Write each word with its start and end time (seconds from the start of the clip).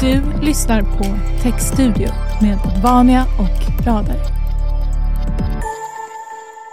Du 0.00 0.22
lyssnar 0.42 0.82
på 0.82 1.04
Techstudio 1.42 2.08
med 2.42 2.58
Vania 2.82 3.22
och 3.22 3.86
Rader. 3.86 4.16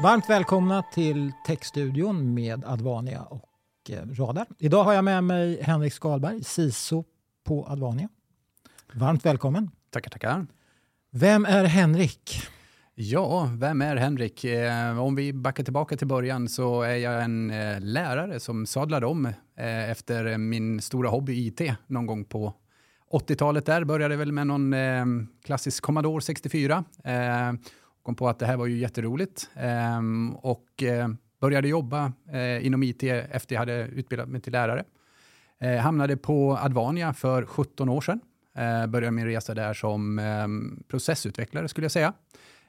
Varmt 0.04 0.30
välkomna 0.30 0.84
till 0.94 1.32
Techstudion 1.48 2.34
med 2.34 2.66
Advania 2.66 3.22
och 3.22 3.50
eh, 3.90 4.08
Radar. 4.08 4.48
Idag 4.60 4.84
har 4.84 4.94
jag 4.94 5.04
med 5.04 5.24
mig 5.24 5.62
Henrik 5.62 5.94
Skalberg, 5.94 6.44
CISO 6.44 7.04
på 7.46 7.68
Advania. 7.68 8.10
Varmt 8.94 9.26
välkommen. 9.26 9.72
Tackar, 9.90 10.12
tackar. 10.12 10.48
Vem 11.12 11.46
är 11.46 11.64
Henrik? 11.66 12.42
Ja, 12.96 13.50
vem 13.54 13.82
är 13.82 13.96
Henrik? 13.96 14.44
Eh, 14.44 15.00
om 15.00 15.16
vi 15.16 15.34
backar 15.34 15.64
tillbaka 15.64 15.98
till 15.98 16.08
början 16.08 16.50
så 16.50 16.82
är 16.82 16.96
jag 16.96 17.24
en 17.24 17.52
eh, 17.52 17.80
lärare 17.80 18.40
som 18.40 18.66
sadlade 18.66 19.06
om 19.06 19.34
efter 19.90 20.38
min 20.38 20.82
stora 20.82 21.10
hobby 21.10 21.48
IT 21.48 21.62
någon 21.88 22.06
gång 22.06 22.26
på 22.26 22.54
80-talet 23.16 23.66
där. 23.66 23.84
Började 23.84 24.16
väl 24.16 24.32
med 24.32 24.48
någon 24.48 24.74
eh, 24.74 25.06
klassisk 25.44 25.84
Commodore 25.84 26.22
64. 26.22 26.84
Eh, 27.04 27.54
kom 28.04 28.16
på 28.16 28.30
att 28.30 28.40
det 28.40 28.46
här 28.46 28.58
var 28.58 28.66
ju 28.66 28.78
jätteroligt 28.78 29.50
ehm, 29.56 30.32
eh, 30.32 30.38
och 30.38 30.84
började 31.42 31.68
jobba 31.68 32.14
eh, 32.32 32.66
inom 32.66 32.84
IT 32.84 33.04
efter 33.04 33.56
jag 33.56 33.60
hade 33.60 33.88
utbildat 33.88 34.30
mig 34.30 34.42
till 34.42 34.54
lärare. 34.54 34.84
Eh, 35.62 35.78
hamnade 35.78 36.18
på 36.18 36.58
Advania 36.58 37.14
för 37.14 37.46
17 37.46 37.90
år 37.90 38.02
sedan. 38.02 38.20
Eh, 38.56 38.88
började 38.88 39.12
min 39.12 39.26
resa 39.26 39.54
där 39.54 39.74
som 39.74 40.20
ehm, 40.20 40.84
processutvecklare 40.88 41.68
skulle 41.68 41.86
jag 41.86 41.92
säga. 41.92 42.14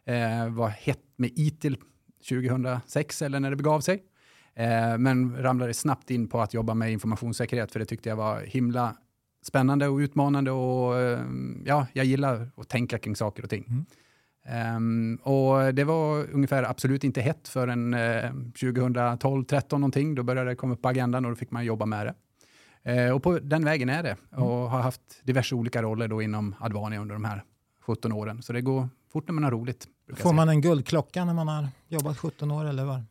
Eh, 0.04 0.48
var 0.48 0.68
hett 0.68 1.04
med 1.16 1.30
ITIL 1.37 1.76
2006 2.28 3.23
eller 3.23 3.40
när 3.40 3.51
det 3.51 3.56
begav 3.56 3.80
sig. 3.80 4.02
Eh, 4.54 4.98
men 4.98 5.37
ramlade 5.42 5.74
snabbt 5.74 6.10
in 6.10 6.28
på 6.28 6.40
att 6.40 6.54
jobba 6.54 6.74
med 6.74 6.92
informationssäkerhet 6.92 7.73
för 7.73 7.80
det 7.80 7.87
tyckte 7.87 8.09
jag 8.09 8.16
var 8.16 8.40
himla 8.40 8.96
spännande 9.46 9.88
och 9.88 9.96
utmanande 9.96 10.50
och 10.50 10.98
eh, 11.00 11.20
ja, 11.65 11.87
jag 11.93 12.04
gillar 12.04 12.51
att 12.57 12.68
tänka 12.68 12.98
kring 12.98 13.16
saker 13.16 13.43
och 13.43 13.51
ting. 13.51 13.65
Mm. 13.68 13.87
Um, 14.76 15.16
och 15.16 15.74
det 15.74 15.84
var 15.84 16.26
ungefär 16.32 16.62
absolut 16.62 17.04
inte 17.04 17.20
hett 17.20 17.48
förrän 17.48 17.95
uh, 17.95 18.30
2012, 18.60 19.45
13 19.45 19.80
någonting. 19.80 20.15
Då 20.15 20.23
började 20.23 20.51
det 20.51 20.57
komma 20.57 20.74
upp 20.74 20.82
på 20.82 20.88
agendan 20.88 21.24
och 21.24 21.30
då 21.30 21.37
fick 21.37 21.51
man 21.51 21.65
jobba 21.65 21.87
med 21.87 22.07
det. 22.07 22.15
Uh, 23.07 23.12
och 23.12 23.23
på 23.23 23.38
den 23.38 23.65
vägen 23.65 23.88
är 23.88 24.02
det 24.02 24.16
mm. 24.32 24.45
och 24.45 24.70
har 24.70 24.80
haft 24.80 25.01
diverse 25.23 25.54
olika 25.54 25.82
roller 25.82 26.09
då 26.09 26.23
inom 26.23 26.54
Advania 26.60 27.01
under 27.01 27.15
de 27.15 27.24
här 27.24 27.45
17 27.80 28.13
åren. 28.13 28.42
Så 28.42 28.52
det 28.52 28.60
går 28.60 28.88
fort 29.13 29.29
när 29.29 29.35
man 29.35 29.45
har 29.45 29.51
roligt. 29.51 29.88
Får 30.15 30.32
man 30.32 30.48
en 30.48 30.60
guldklocka 30.60 31.24
när 31.24 31.35
man 31.35 31.48
har 31.48 31.68
jobbat 31.88 32.18
17 32.18 32.51
år? 32.51 32.65
Eller 32.65 32.85
vad? 32.85 33.04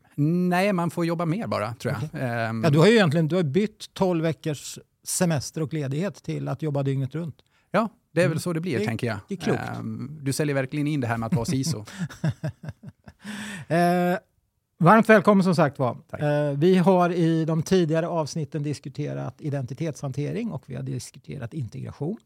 Nej, 0.48 0.72
man 0.72 0.90
får 0.90 1.06
jobba 1.06 1.26
mer 1.26 1.46
bara 1.46 1.74
tror 1.74 1.94
jag. 1.94 2.04
Okay. 2.04 2.48
Um, 2.50 2.64
ja, 2.64 2.70
du 2.70 2.78
har 2.78 2.86
ju 2.86 2.92
egentligen 2.92 3.28
du 3.28 3.36
har 3.36 3.42
bytt 3.42 3.94
12 3.94 4.22
veckors 4.22 4.78
semester 5.06 5.62
och 5.62 5.72
ledighet 5.72 6.22
till 6.22 6.48
att 6.48 6.62
jobba 6.62 6.82
dygnet 6.82 7.14
runt. 7.14 7.42
Ja, 7.70 7.88
det 8.12 8.20
är 8.20 8.24
mm. 8.24 8.34
väl 8.34 8.40
så 8.40 8.52
det 8.52 8.60
blir, 8.60 8.78
det, 8.78 8.84
tänker 8.84 9.06
jag. 9.06 9.18
Det 9.28 9.34
är 9.34 9.38
klokt. 9.38 9.62
Um, 9.78 10.18
du 10.22 10.32
säljer 10.32 10.54
verkligen 10.54 10.86
in 10.86 11.00
det 11.00 11.06
här 11.06 11.18
med 11.18 11.26
att 11.26 11.34
vara 11.34 11.44
CISO. 11.44 11.78
uh, 11.78 11.84
varmt 14.78 15.08
välkommen 15.08 15.44
som 15.44 15.54
sagt 15.54 15.78
var. 15.78 15.96
Uh, 16.22 16.58
vi 16.58 16.76
har 16.76 17.10
i 17.10 17.44
de 17.44 17.62
tidigare 17.62 18.08
avsnitten 18.08 18.62
diskuterat 18.62 19.40
identitetshantering 19.40 20.50
och 20.50 20.62
vi 20.66 20.74
har 20.74 20.82
diskuterat 20.82 21.54
integration. 21.54 22.18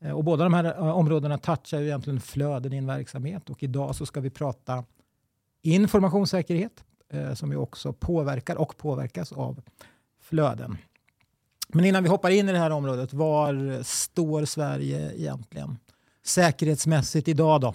Eh, 0.00 0.12
och 0.12 0.24
båda 0.24 0.44
de 0.44 0.54
här 0.54 0.64
eh, 0.64 0.96
områdena 0.96 1.38
touchar 1.38 1.80
ju 1.80 1.86
egentligen 1.86 2.20
flöden 2.20 2.72
i 2.72 2.76
en 2.76 2.86
verksamhet 2.86 3.50
och 3.50 3.62
idag 3.62 3.96
så 3.96 4.06
ska 4.06 4.20
vi 4.20 4.30
prata 4.30 4.84
informationssäkerhet 5.62 6.84
eh, 7.08 7.34
som 7.34 7.50
ju 7.50 7.56
också 7.56 7.92
påverkar 7.92 8.56
och 8.56 8.76
påverkas 8.76 9.32
av 9.32 9.62
flöden. 10.20 10.76
Men 11.74 11.84
innan 11.84 12.02
vi 12.02 12.08
hoppar 12.08 12.30
in 12.30 12.48
i 12.48 12.52
det 12.52 12.58
här 12.58 12.70
området, 12.70 13.12
var 13.12 13.82
står 13.82 14.44
Sverige 14.44 15.12
egentligen 15.16 15.78
säkerhetsmässigt 16.24 17.28
idag 17.28 17.60
då? 17.60 17.74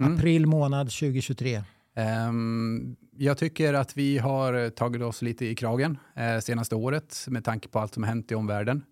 Mm. 0.00 0.14
April 0.14 0.46
månad 0.46 0.86
2023. 0.86 1.56
Um, 1.56 1.64
ehm, 1.94 2.96
jag 3.16 3.38
tycker 3.38 3.74
att 3.74 3.96
vi 3.96 4.18
har 4.18 4.70
tagit 4.70 5.02
oss 5.02 5.22
lite 5.22 5.46
i 5.46 5.54
kragen 5.54 5.98
eh, 6.16 6.38
senaste 6.38 6.74
året 6.74 7.24
med 7.28 7.44
tanke 7.44 7.68
på 7.68 7.78
allt 7.78 7.94
som 7.94 8.02
har 8.02 8.08
hänt 8.08 8.32
i 8.32 8.34
omvärlden. 8.34 8.84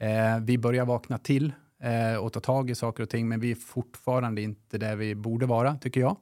Eh, 0.00 0.38
vi 0.40 0.58
börjar 0.58 0.84
vakna 0.84 1.18
till 1.18 1.52
eh, 1.82 2.16
och 2.16 2.32
ta 2.32 2.40
tag 2.40 2.70
i 2.70 2.74
saker 2.74 3.02
och 3.02 3.08
ting, 3.10 3.28
men 3.28 3.40
vi 3.40 3.50
är 3.50 3.54
fortfarande 3.54 4.42
inte 4.42 4.78
där 4.78 4.96
vi 4.96 5.14
borde 5.14 5.46
vara, 5.46 5.76
tycker 5.76 6.00
jag. 6.00 6.16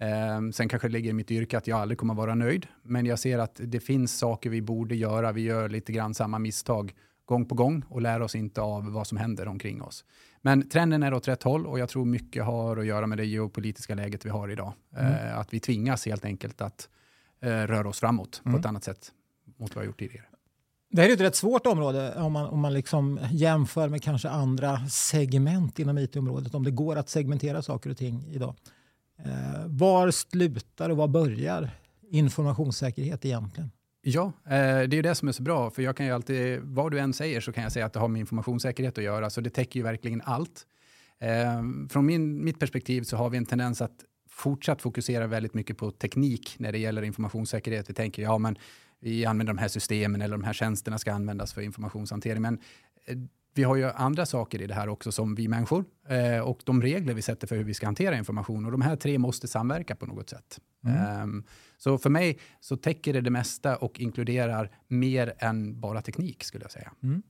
Eh, 0.00 0.50
sen 0.52 0.68
kanske 0.68 0.88
det 0.88 0.92
ligger 0.92 1.10
i 1.10 1.12
mitt 1.12 1.30
yrke 1.30 1.58
att 1.58 1.66
jag 1.66 1.78
aldrig 1.78 1.98
kommer 1.98 2.14
vara 2.14 2.34
nöjd, 2.34 2.66
men 2.82 3.06
jag 3.06 3.18
ser 3.18 3.38
att 3.38 3.60
det 3.64 3.80
finns 3.80 4.18
saker 4.18 4.50
vi 4.50 4.62
borde 4.62 4.96
göra. 4.96 5.32
Vi 5.32 5.42
gör 5.42 5.68
lite 5.68 5.92
grann 5.92 6.14
samma 6.14 6.38
misstag 6.38 6.94
gång 7.28 7.44
på 7.44 7.54
gång 7.54 7.84
och 7.88 8.02
lär 8.02 8.22
oss 8.22 8.34
inte 8.34 8.60
av 8.60 8.92
vad 8.92 9.06
som 9.06 9.18
händer 9.18 9.48
omkring 9.48 9.82
oss. 9.82 10.04
Men 10.42 10.68
trenden 10.68 11.02
är 11.02 11.14
åt 11.14 11.28
rätt 11.28 11.42
håll 11.42 11.66
och 11.66 11.78
jag 11.78 11.88
tror 11.88 12.04
mycket 12.04 12.44
har 12.44 12.76
att 12.76 12.86
göra 12.86 13.06
med 13.06 13.18
det 13.18 13.26
geopolitiska 13.26 13.94
läget 13.94 14.26
vi 14.26 14.30
har 14.30 14.48
idag. 14.48 14.72
Mm. 14.96 15.12
Eh, 15.12 15.38
att 15.38 15.54
vi 15.54 15.60
tvingas 15.60 16.06
helt 16.06 16.24
enkelt 16.24 16.60
att 16.60 16.88
eh, 17.40 17.48
röra 17.48 17.88
oss 17.88 18.00
framåt 18.00 18.42
mm. 18.44 18.54
på 18.54 18.60
ett 18.60 18.66
annat 18.66 18.84
sätt 18.84 19.12
mot 19.56 19.74
vad 19.74 19.82
vi 19.82 19.86
har 19.86 19.86
gjort 19.86 19.98
tidigare. 19.98 20.26
Det 20.90 21.02
här 21.02 21.08
är 21.08 21.14
ett 21.14 21.20
rätt 21.20 21.36
svårt 21.36 21.66
område 21.66 22.14
om 22.14 22.32
man, 22.32 22.46
om 22.46 22.60
man 22.60 22.72
liksom 22.72 23.20
jämför 23.30 23.88
med 23.88 24.02
kanske 24.02 24.28
andra 24.28 24.86
segment 24.88 25.78
inom 25.78 25.98
it-området. 25.98 26.54
Om 26.54 26.64
det 26.64 26.70
går 26.70 26.96
att 26.96 27.08
segmentera 27.08 27.62
saker 27.62 27.90
och 27.90 27.96
ting 27.96 28.24
idag. 28.30 28.54
Eh, 29.24 29.66
var 29.66 30.10
slutar 30.10 30.90
och 30.90 30.96
var 30.96 31.08
börjar 31.08 31.70
informationssäkerhet 32.10 33.24
egentligen? 33.24 33.70
Ja, 34.10 34.32
eh, 34.44 34.50
det 34.50 34.56
är 34.58 34.94
ju 34.94 35.02
det 35.02 35.14
som 35.14 35.28
är 35.28 35.32
så 35.32 35.42
bra. 35.42 35.70
För 35.70 35.82
jag 35.82 35.96
kan 35.96 36.06
ju 36.06 36.12
alltid, 36.12 36.60
vad 36.62 36.92
du 36.92 36.98
än 36.98 37.12
säger 37.12 37.40
så 37.40 37.52
kan 37.52 37.62
jag 37.62 37.72
säga 37.72 37.86
att 37.86 37.92
det 37.92 38.00
har 38.00 38.08
med 38.08 38.20
informationssäkerhet 38.20 38.98
att 38.98 39.04
göra. 39.04 39.30
Så 39.30 39.40
det 39.40 39.50
täcker 39.50 39.80
ju 39.80 39.84
verkligen 39.84 40.22
allt. 40.24 40.66
Eh, 41.20 41.62
från 41.88 42.06
min, 42.06 42.44
mitt 42.44 42.58
perspektiv 42.58 43.02
så 43.02 43.16
har 43.16 43.30
vi 43.30 43.38
en 43.38 43.46
tendens 43.46 43.82
att 43.82 44.04
fortsatt 44.28 44.82
fokusera 44.82 45.26
väldigt 45.26 45.54
mycket 45.54 45.78
på 45.78 45.90
teknik 45.90 46.56
när 46.58 46.72
det 46.72 46.78
gäller 46.78 47.02
informationssäkerhet. 47.02 47.90
Vi 47.90 47.94
tänker, 47.94 48.22
ja 48.22 48.38
men 48.38 48.58
vi 49.00 49.24
använder 49.24 49.54
de 49.54 49.58
här 49.58 49.68
systemen 49.68 50.22
eller 50.22 50.36
de 50.36 50.44
här 50.44 50.52
tjänsterna 50.52 50.98
ska 50.98 51.12
användas 51.12 51.52
för 51.52 51.60
informationshantering. 51.60 52.42
Men 52.42 52.58
eh, 53.04 53.16
vi 53.54 53.62
har 53.62 53.76
ju 53.76 53.84
andra 53.84 54.26
saker 54.26 54.62
i 54.62 54.66
det 54.66 54.74
här 54.74 54.88
också 54.88 55.12
som 55.12 55.34
vi 55.34 55.48
människor 55.48 55.84
eh, 56.08 56.38
och 56.38 56.60
de 56.64 56.82
regler 56.82 57.14
vi 57.14 57.22
sätter 57.22 57.46
för 57.46 57.56
hur 57.56 57.64
vi 57.64 57.74
ska 57.74 57.86
hantera 57.86 58.16
information 58.16 58.64
och 58.64 58.72
de 58.72 58.82
här 58.82 58.96
tre 58.96 59.18
måste 59.18 59.48
samverka 59.48 59.96
på 59.96 60.06
något 60.06 60.30
sätt. 60.30 60.58
Mm. 60.84 61.22
Um, 61.22 61.44
så 61.78 61.98
för 61.98 62.10
mig 62.10 62.38
så 62.60 62.76
täcker 62.76 63.12
det 63.12 63.20
det 63.20 63.30
mesta 63.30 63.76
och 63.76 64.00
inkluderar 64.00 64.70
mer 64.88 65.34
än 65.38 65.80
bara 65.80 66.02
teknik 66.02 66.44
skulle 66.44 66.64
jag 66.64 66.72
säga. 66.72 66.92
Mm. 67.02 67.22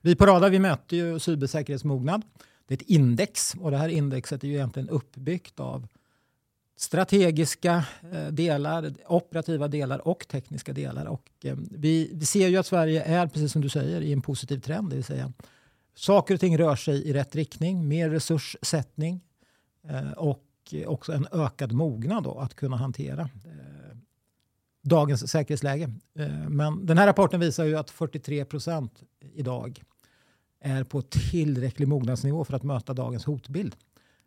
Vi 0.00 0.16
på 0.16 0.26
Radar 0.26 0.50
vi 0.50 0.58
mäter 0.58 0.98
ju 0.98 1.18
cybersäkerhetsmognad. 1.18 2.22
Det 2.66 2.74
är 2.74 2.76
ett 2.76 2.90
index 2.90 3.54
och 3.60 3.70
det 3.70 3.76
här 3.76 3.88
indexet 3.88 4.44
är 4.44 4.48
ju 4.48 4.54
egentligen 4.54 4.88
uppbyggt 4.88 5.60
av 5.60 5.88
strategiska 6.76 7.84
eh, 8.12 8.26
delar, 8.26 8.92
operativa 9.06 9.68
delar 9.68 10.08
och 10.08 10.28
tekniska 10.28 10.72
delar. 10.72 11.06
Och 11.06 11.30
eh, 11.42 11.56
vi, 11.70 12.10
vi 12.14 12.26
ser 12.26 12.48
ju 12.48 12.56
att 12.56 12.66
Sverige 12.66 13.02
är, 13.02 13.26
precis 13.26 13.52
som 13.52 13.62
du 13.62 13.68
säger, 13.68 14.00
i 14.00 14.12
en 14.12 14.22
positiv 14.22 14.60
trend. 14.60 14.90
Det 14.90 14.96
vill 14.96 15.04
säga, 15.04 15.32
saker 15.94 16.34
och 16.34 16.40
ting 16.40 16.58
rör 16.58 16.76
sig 16.76 17.02
i 17.08 17.12
rätt 17.12 17.36
riktning, 17.36 17.88
mer 17.88 18.10
resurssättning 18.10 19.20
eh, 19.88 20.12
och 20.12 20.42
också 20.86 21.12
en 21.12 21.26
ökad 21.32 21.72
mognad 21.72 22.24
då, 22.24 22.38
att 22.38 22.54
kunna 22.54 22.76
hantera 22.76 23.30
dagens 24.82 25.30
säkerhetsläge. 25.30 25.92
Men 26.48 26.86
den 26.86 26.98
här 26.98 27.06
rapporten 27.06 27.40
visar 27.40 27.64
ju 27.64 27.76
att 27.76 27.90
43 27.90 28.44
procent 28.44 29.02
idag 29.34 29.82
är 30.60 30.84
på 30.84 31.02
tillräcklig 31.02 31.88
mognadsnivå 31.88 32.44
för 32.44 32.54
att 32.54 32.62
möta 32.62 32.94
dagens 32.94 33.24
hotbild. 33.24 33.76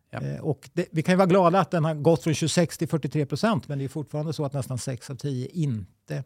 Ja. 0.09 0.21
Eh, 0.21 0.39
och 0.39 0.69
det, 0.73 0.87
vi 0.91 1.03
kan 1.03 1.13
ju 1.13 1.17
vara 1.17 1.27
glada 1.27 1.59
att 1.59 1.71
den 1.71 1.85
har 1.85 1.95
gått 1.95 2.23
från 2.23 2.33
26 2.33 2.77
till 2.77 2.87
43 2.87 3.25
procent 3.25 3.67
men 3.67 3.77
det 3.77 3.83
är 3.83 3.89
fortfarande 3.89 4.33
så 4.33 4.45
att 4.45 4.53
nästan 4.53 4.77
6 4.77 5.09
av 5.09 5.15
10 5.15 5.47
inte 5.47 6.23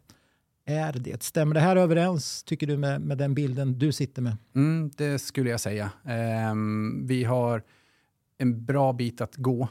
är 0.65 0.93
det. 0.93 1.23
Stämmer 1.23 1.53
det 1.53 1.59
här 1.59 1.75
överens, 1.75 2.43
tycker 2.43 2.67
du, 2.67 2.77
med, 2.77 3.01
med 3.01 3.17
den 3.17 3.33
bilden 3.33 3.79
du 3.79 3.91
sitter 3.91 4.21
med? 4.21 4.37
Mm, 4.55 4.91
det 4.97 5.19
skulle 5.19 5.49
jag 5.49 5.59
säga. 5.59 5.91
Um, 6.51 7.07
vi 7.07 7.23
har 7.23 7.63
en 8.37 8.65
bra 8.65 8.93
bit 8.93 9.21
att 9.21 9.35
gå. 9.35 9.67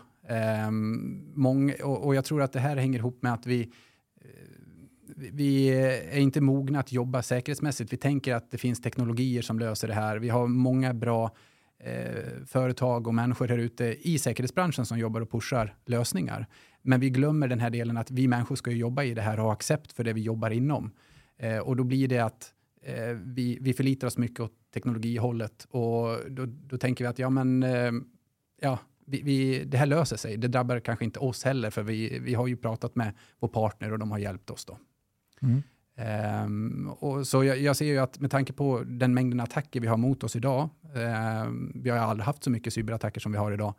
Um, 0.69 1.32
många, 1.34 1.75
och, 1.82 2.04
och, 2.06 2.14
jag 2.14 2.25
tror 2.25 2.42
att 2.42 2.52
det 2.52 2.60
här 2.60 2.76
hänger 2.76 2.98
ihop 2.98 3.22
med 3.22 3.32
att 3.32 3.46
vi, 3.46 3.72
vi 5.16 5.69
är 5.69 6.19
inte 6.19 6.40
mogna 6.40 6.81
att 6.81 6.92
jobba 6.92 7.22
säkerhetsmässigt. 7.22 7.92
Vi 7.92 7.96
tänker 7.96 8.34
att 8.34 8.50
det 8.50 8.58
finns 8.58 8.81
teknologier 8.81 9.42
som 9.42 9.58
löser 9.58 9.88
det 9.88 9.94
här. 9.94 10.16
Vi 10.16 10.28
har 10.28 10.46
många 10.46 10.94
bra 10.94 11.31
eh, 11.82 12.44
företag 12.46 13.06
och 13.06 13.14
människor 13.14 13.49
här 13.49 13.58
ute 13.58 14.08
i 14.08 14.19
säkerhetsbranschen 14.19 14.87
som 14.87 14.99
jobbar 14.99 15.20
och 15.20 15.31
pushar 15.31 15.76
lösningar. 15.87 16.46
Men 16.82 17.00
vi 17.00 17.11
glömmer 17.11 17.49
den 17.49 17.61
här 17.61 17.70
delen 17.70 17.96
att 17.96 18.11
vi 18.11 18.29
människor 18.29 18.56
ska 18.56 18.70
jobba 18.70 19.02
i 19.02 19.14
det 19.14 19.23
här 19.23 19.38
och 19.38 19.44
ha 19.44 19.52
accept 19.52 19.93
för 19.93 20.05
det 20.05 20.12
vi 20.12 20.20
jobbar 20.20 20.50
inom. 20.50 20.90
Eh, 21.37 21.58
och 21.58 21.76
då 21.76 21.84
blir 21.84 22.08
det 22.08 22.19
att 22.19 22.52
eh, 22.82 23.17
vi, 23.25 23.58
vi 23.61 23.73
förlitar 23.73 24.06
oss 24.06 24.19
mycket 24.19 24.40
åt 24.40 24.52
teknologihållet 24.75 25.67
och 25.70 26.31
då, 26.31 26.46
då 26.46 26.79
tänker 26.79 27.05
vi 27.05 27.08
att 27.08 27.19
ja, 27.19 27.31
men 27.31 27.62
eh, 27.62 27.93
ja, 28.61 28.78
vi, 29.06 29.23
vi, 29.23 29.64
det 29.64 29.78
här 29.78 29.87
löser 29.87 30.17
sig. 30.17 30.37
Det 30.37 30.49
drabbar 30.49 30.81
kanske 30.81 31.05
inte 31.05 31.19
oss 31.19 31.44
heller, 31.44 31.70
för 31.70 31.82
vi, 31.82 32.19
vi 32.19 32.35
har 32.35 32.46
ju 32.46 32.56
pratat 32.56 32.94
med 32.94 33.14
vår 33.38 33.49
partner 33.49 33.93
och 33.93 33.99
de 33.99 34.11
har 34.11 34.19
hjälpt 34.19 34.50
oss. 34.50 34.64
Då. 34.64 34.78
Mm. 35.43 35.62
Um, 36.44 36.88
och 36.88 37.26
så 37.26 37.44
jag, 37.44 37.58
jag, 37.58 37.76
ser 37.76 37.84
ju 37.84 37.98
att 37.98 38.20
med 38.20 38.30
tanke 38.30 38.52
på 38.52 38.82
den 38.86 39.14
mängden 39.14 39.40
attacker 39.40 39.80
vi 39.80 39.86
har 39.86 39.96
mot 39.96 40.24
oss 40.24 40.36
idag, 40.36 40.68
um, 41.44 41.72
vi 41.74 41.90
har 41.90 41.98
aldrig 41.98 42.24
haft 42.24 42.44
så 42.44 42.50
mycket 42.50 42.72
cyberattacker 42.72 43.20
som 43.20 43.32
vi 43.32 43.38
har 43.38 43.52
idag, 43.52 43.74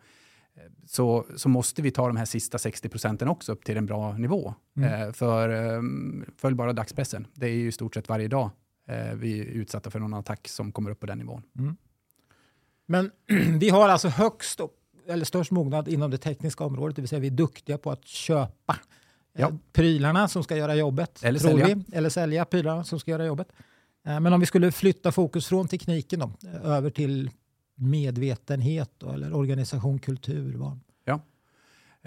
så, 0.86 1.25
så 1.36 1.50
måste 1.50 1.81
vi 1.81 1.92
ta 1.92 2.07
de 2.07 2.18
här 2.18 2.25
sista 2.25 2.57
60 2.57 2.89
procenten 2.89 3.27
också 3.27 3.51
upp 3.51 3.65
till 3.65 3.77
en 3.77 3.86
bra 3.86 4.18
nivå. 4.18 4.54
Mm. 4.77 5.07
Uh, 5.07 5.13
för 5.13 5.50
um, 5.50 6.25
följ 6.38 6.56
bara 6.56 6.74
dagspressen, 6.74 7.27
det 7.33 7.45
är 7.45 7.54
ju 7.54 7.68
i 7.68 7.71
stort 7.71 7.94
sett 7.94 8.10
varje 8.10 8.27
dag 8.27 8.50
uh, 8.89 9.15
vi 9.15 9.39
är 9.39 9.45
utsatta 9.45 9.89
för 9.89 10.00
någon 10.00 10.13
attack 10.13 10.48
som 10.48 10.71
kommer 10.71 10.92
upp 10.92 11.00
på 11.00 11.06
den 11.06 11.18
nivån. 11.18 11.42
Mm. 11.60 11.75
Men 12.86 13.12
vi 13.60 13.69
har 13.69 13.89
alltså 13.89 14.07
högst 14.07 14.60
eller 15.07 15.25
störst 15.25 15.51
mognad 15.51 15.88
inom 15.88 16.12
det 16.12 16.18
tekniska 16.18 16.63
området, 16.63 16.95
det 16.95 17.01
vill 17.01 17.10
säga 17.10 17.19
vi 17.19 17.27
är 17.27 17.31
duktiga 17.31 17.77
på 17.77 17.92
att 17.92 18.06
köpa 18.06 18.75
ja. 19.34 19.52
prylarna 19.74 20.28
som 20.28 20.44
ska 20.44 20.58
göra 20.58 20.76
jobbet. 20.76 21.24
Eller 21.24 21.40
sälja. 21.40 21.66
Vi, 21.76 21.84
eller 21.98 22.10
sälja 22.10 22.46
prylarna 22.46 22.84
som 22.84 23.00
ska 23.00 23.12
göra 23.12 23.26
jobbet. 23.26 23.48
Eh, 24.08 24.20
men 24.20 24.34
om 24.34 24.40
vi 24.40 24.46
skulle 24.46 24.72
flytta 24.72 25.12
fokus 25.12 25.48
från 25.48 25.68
tekniken 25.68 26.20
då, 26.20 26.32
över 26.64 26.90
till 26.90 27.32
medvetenhet 27.76 28.92
då, 28.98 29.12
eller 29.12 29.36
organisation, 29.36 30.00
kultur. 30.00 30.56
Vad? 30.58 30.80
Ja. 31.06 31.20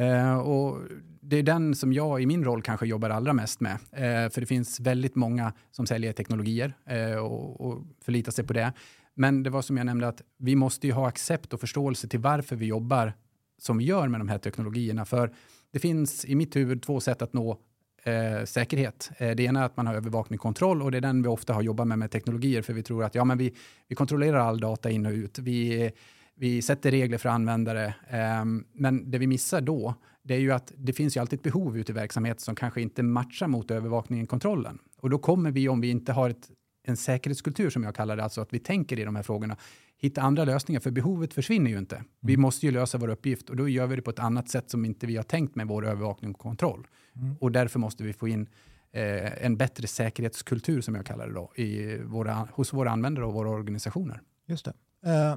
Eh, 0.04 0.38
och 0.38 0.78
det 1.20 1.36
är 1.36 1.42
den 1.42 1.74
som 1.74 1.92
jag 1.92 2.22
i 2.22 2.26
min 2.26 2.44
roll 2.44 2.62
kanske 2.62 2.86
jobbar 2.86 3.10
allra 3.10 3.32
mest 3.32 3.60
med. 3.60 3.72
Eh, 3.72 4.30
för 4.30 4.40
det 4.40 4.46
finns 4.46 4.80
väldigt 4.80 5.14
många 5.14 5.52
som 5.70 5.86
säljer 5.86 6.12
teknologier 6.12 6.72
eh, 6.86 7.16
och, 7.16 7.60
och 7.60 7.82
förlitar 8.04 8.32
sig 8.32 8.46
på 8.46 8.52
det. 8.52 8.72
Men 9.14 9.42
det 9.42 9.50
var 9.50 9.62
som 9.62 9.76
jag 9.76 9.86
nämnde 9.86 10.08
att 10.08 10.22
vi 10.38 10.56
måste 10.56 10.86
ju 10.86 10.92
ha 10.92 11.08
accept 11.08 11.52
och 11.52 11.60
förståelse 11.60 12.08
till 12.08 12.20
varför 12.20 12.56
vi 12.56 12.66
jobbar 12.66 13.12
som 13.58 13.78
vi 13.78 13.84
gör 13.84 14.08
med 14.08 14.20
de 14.20 14.28
här 14.28 14.38
teknologierna. 14.38 15.04
För 15.04 15.34
det 15.76 15.80
finns 15.80 16.24
i 16.24 16.34
mitt 16.34 16.56
huvud 16.56 16.82
två 16.82 17.00
sätt 17.00 17.22
att 17.22 17.32
nå 17.32 17.58
eh, 18.04 18.44
säkerhet. 18.44 19.10
Eh, 19.18 19.30
det 19.30 19.42
ena 19.42 19.60
är 19.60 19.64
att 19.64 19.76
man 19.76 19.86
har 19.86 19.94
övervakning 19.94 20.38
och 20.38 20.42
kontroll 20.42 20.82
och 20.82 20.90
det 20.90 20.96
är 20.96 21.00
den 21.00 21.22
vi 21.22 21.28
ofta 21.28 21.54
har 21.54 21.62
jobbat 21.62 21.86
med 21.86 21.98
med 21.98 22.10
teknologier 22.10 22.62
för 22.62 22.72
vi 22.72 22.82
tror 22.82 23.04
att 23.04 23.14
ja, 23.14 23.24
men 23.24 23.38
vi, 23.38 23.54
vi 23.88 23.94
kontrollerar 23.94 24.38
all 24.38 24.60
data 24.60 24.90
in 24.90 25.06
och 25.06 25.12
ut. 25.12 25.38
Vi, 25.38 25.90
vi 26.34 26.62
sätter 26.62 26.90
regler 26.90 27.18
för 27.18 27.28
användare. 27.28 27.86
Eh, 28.08 28.44
men 28.72 29.10
det 29.10 29.18
vi 29.18 29.26
missar 29.26 29.60
då, 29.60 29.94
det 30.22 30.34
är 30.34 30.38
ju 30.38 30.52
att 30.52 30.72
det 30.76 30.92
finns 30.92 31.16
ju 31.16 31.20
alltid 31.20 31.38
ett 31.38 31.42
behov 31.42 31.78
ute 31.78 31.92
i 31.92 31.94
verksamheten 31.94 32.40
som 32.40 32.54
kanske 32.54 32.80
inte 32.80 33.02
matchar 33.02 33.46
mot 33.46 33.70
övervakningen 33.70 34.24
och 34.24 34.30
kontrollen. 34.30 34.78
Och 35.00 35.10
då 35.10 35.18
kommer 35.18 35.50
vi, 35.50 35.68
om 35.68 35.80
vi 35.80 35.90
inte 35.90 36.12
har 36.12 36.30
ett, 36.30 36.50
en 36.86 36.96
säkerhetskultur 36.96 37.70
som 37.70 37.82
jag 37.82 37.94
kallar 37.94 38.16
det, 38.16 38.24
alltså 38.24 38.40
att 38.40 38.54
vi 38.54 38.58
tänker 38.58 38.98
i 38.98 39.04
de 39.04 39.16
här 39.16 39.22
frågorna, 39.22 39.56
hitta 39.98 40.22
andra 40.22 40.44
lösningar, 40.44 40.80
för 40.80 40.90
behovet 40.90 41.34
försvinner 41.34 41.70
ju 41.70 41.78
inte. 41.78 41.96
Mm. 41.96 42.08
Vi 42.20 42.36
måste 42.36 42.66
ju 42.66 42.72
lösa 42.72 42.98
vår 42.98 43.08
uppgift 43.08 43.50
och 43.50 43.56
då 43.56 43.68
gör 43.68 43.86
vi 43.86 43.96
det 43.96 44.02
på 44.02 44.10
ett 44.10 44.18
annat 44.18 44.48
sätt 44.48 44.70
som 44.70 44.84
inte 44.84 45.06
vi 45.06 45.16
har 45.16 45.22
tänkt 45.22 45.54
med 45.54 45.66
vår 45.66 45.86
övervakning 45.86 46.30
och 46.30 46.38
kontroll. 46.38 46.86
Mm. 47.16 47.36
Och 47.40 47.52
därför 47.52 47.78
måste 47.78 48.04
vi 48.04 48.12
få 48.12 48.28
in 48.28 48.48
eh, 48.92 49.44
en 49.44 49.56
bättre 49.56 49.86
säkerhetskultur, 49.86 50.80
som 50.80 50.94
jag 50.94 51.06
kallar 51.06 51.26
det 51.26 51.34
då, 51.34 51.52
i 51.54 51.98
våra, 51.98 52.48
hos 52.52 52.72
våra 52.72 52.90
användare 52.90 53.24
och 53.24 53.32
våra 53.32 53.50
organisationer. 53.50 54.20
Just 54.46 54.64
det. 54.64 54.72
Uh, 55.06 55.36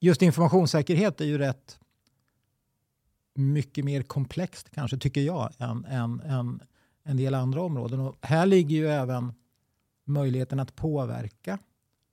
just 0.00 0.22
informationssäkerhet 0.22 1.20
är 1.20 1.24
ju 1.24 1.38
rätt 1.38 1.78
mycket 3.34 3.84
mer 3.84 4.02
komplext 4.02 4.70
kanske, 4.70 4.98
tycker 4.98 5.20
jag, 5.20 5.50
än, 5.58 5.84
än, 5.84 6.20
än 6.20 6.62
en 7.04 7.16
del 7.16 7.34
andra 7.34 7.62
områden. 7.62 8.00
Och 8.00 8.16
här 8.22 8.46
ligger 8.46 8.76
ju 8.76 8.88
även 8.88 9.32
möjligheten 10.04 10.60
att 10.60 10.76
påverka 10.76 11.58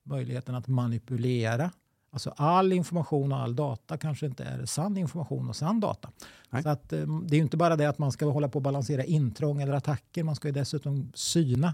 möjligheten 0.07 0.55
att 0.55 0.67
manipulera. 0.67 1.71
Alltså 2.11 2.33
all 2.37 2.73
information 2.73 3.31
och 3.31 3.39
all 3.39 3.55
data 3.55 3.97
kanske 3.97 4.25
inte 4.25 4.43
är 4.43 4.65
sann 4.65 4.97
information 4.97 5.49
och 5.49 5.55
sann 5.55 5.79
data. 5.79 6.11
Nej. 6.49 6.63
Så 6.63 6.69
att, 6.69 6.93
eh, 6.93 7.07
det 7.27 7.35
är 7.35 7.39
inte 7.39 7.57
bara 7.57 7.75
det 7.75 7.85
att 7.85 7.97
man 7.97 8.11
ska 8.11 8.25
hålla 8.25 8.49
på 8.49 8.57
och 8.57 8.63
balansera 8.63 9.03
intrång 9.03 9.61
eller 9.61 9.73
attacker. 9.73 10.23
Man 10.23 10.35
ska 10.35 10.47
ju 10.47 10.53
dessutom 10.53 11.11
syna 11.15 11.73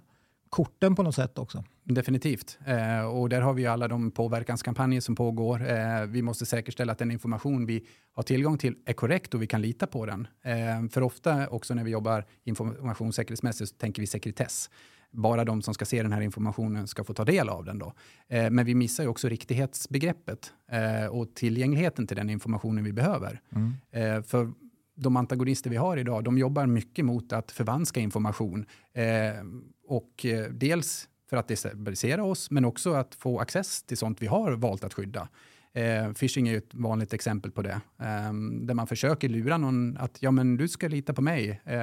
korten 0.53 0.95
på 0.95 1.03
något 1.03 1.15
sätt 1.15 1.37
också. 1.37 1.63
Definitivt. 1.83 2.57
Eh, 2.65 3.05
och 3.05 3.29
där 3.29 3.41
har 3.41 3.53
vi 3.53 3.67
alla 3.67 3.87
de 3.87 4.11
påverkanskampanjer 4.11 5.01
som 5.01 5.15
pågår. 5.15 5.71
Eh, 5.71 6.05
vi 6.07 6.21
måste 6.21 6.45
säkerställa 6.45 6.91
att 6.91 6.97
den 6.97 7.11
information 7.11 7.65
vi 7.65 7.85
har 8.11 8.23
tillgång 8.23 8.57
till 8.57 8.75
är 8.85 8.93
korrekt 8.93 9.33
och 9.33 9.41
vi 9.41 9.47
kan 9.47 9.61
lita 9.61 9.87
på 9.87 10.05
den. 10.05 10.27
Eh, 10.43 10.89
för 10.91 11.01
ofta 11.01 11.47
också 11.47 11.73
när 11.73 11.83
vi 11.83 11.91
jobbar 11.91 12.25
informationssäkerhetsmässigt 12.43 13.69
så 13.69 13.75
tänker 13.75 14.01
vi 14.01 14.07
sekretess 14.07 14.69
bara 15.13 15.45
de 15.45 15.61
som 15.61 15.73
ska 15.73 15.85
se 15.85 16.03
den 16.03 16.11
här 16.11 16.21
informationen 16.21 16.87
ska 16.87 17.03
få 17.03 17.13
ta 17.13 17.25
del 17.25 17.49
av 17.49 17.65
den. 17.65 17.79
Då. 17.79 17.93
Eh, 18.27 18.49
men 18.49 18.65
vi 18.65 18.75
missar 18.75 19.03
ju 19.03 19.09
också 19.09 19.29
riktighetsbegreppet 19.29 20.53
eh, 20.71 21.05
och 21.05 21.35
tillgängligheten 21.35 22.07
till 22.07 22.17
den 22.17 22.29
informationen 22.29 22.83
vi 22.83 22.93
behöver. 22.93 23.41
Mm. 23.55 23.73
Eh, 23.91 24.23
för 24.23 24.53
de 24.95 25.17
antagonister 25.17 25.69
vi 25.69 25.75
har 25.75 25.97
idag, 25.97 26.23
de 26.23 26.37
jobbar 26.37 26.65
mycket 26.65 27.05
mot 27.05 27.33
att 27.33 27.51
förvanska 27.51 27.99
information. 27.99 28.65
Eh, 28.93 29.03
och 29.87 30.25
eh, 30.25 30.49
dels 30.51 31.09
för 31.29 31.37
att 31.37 31.47
destabilisera 31.47 32.23
oss, 32.23 32.51
men 32.51 32.65
också 32.65 32.93
att 32.93 33.15
få 33.15 33.39
access 33.39 33.83
till 33.83 33.97
sånt 33.97 34.21
vi 34.21 34.27
har 34.27 34.51
valt 34.51 34.83
att 34.83 34.93
skydda. 34.93 35.27
Eh, 35.73 36.13
phishing 36.13 36.47
är 36.47 36.57
ett 36.57 36.73
vanligt 36.73 37.13
exempel 37.13 37.51
på 37.51 37.61
det, 37.61 37.81
eh, 37.99 38.33
där 38.61 38.73
man 38.73 38.87
försöker 38.87 39.29
lura 39.29 39.57
någon 39.57 39.97
att 39.97 40.17
ja, 40.19 40.31
men 40.31 40.57
du 40.57 40.67
ska 40.67 40.87
lita 40.87 41.13
på 41.13 41.21
mig, 41.21 41.61
eh, 41.65 41.77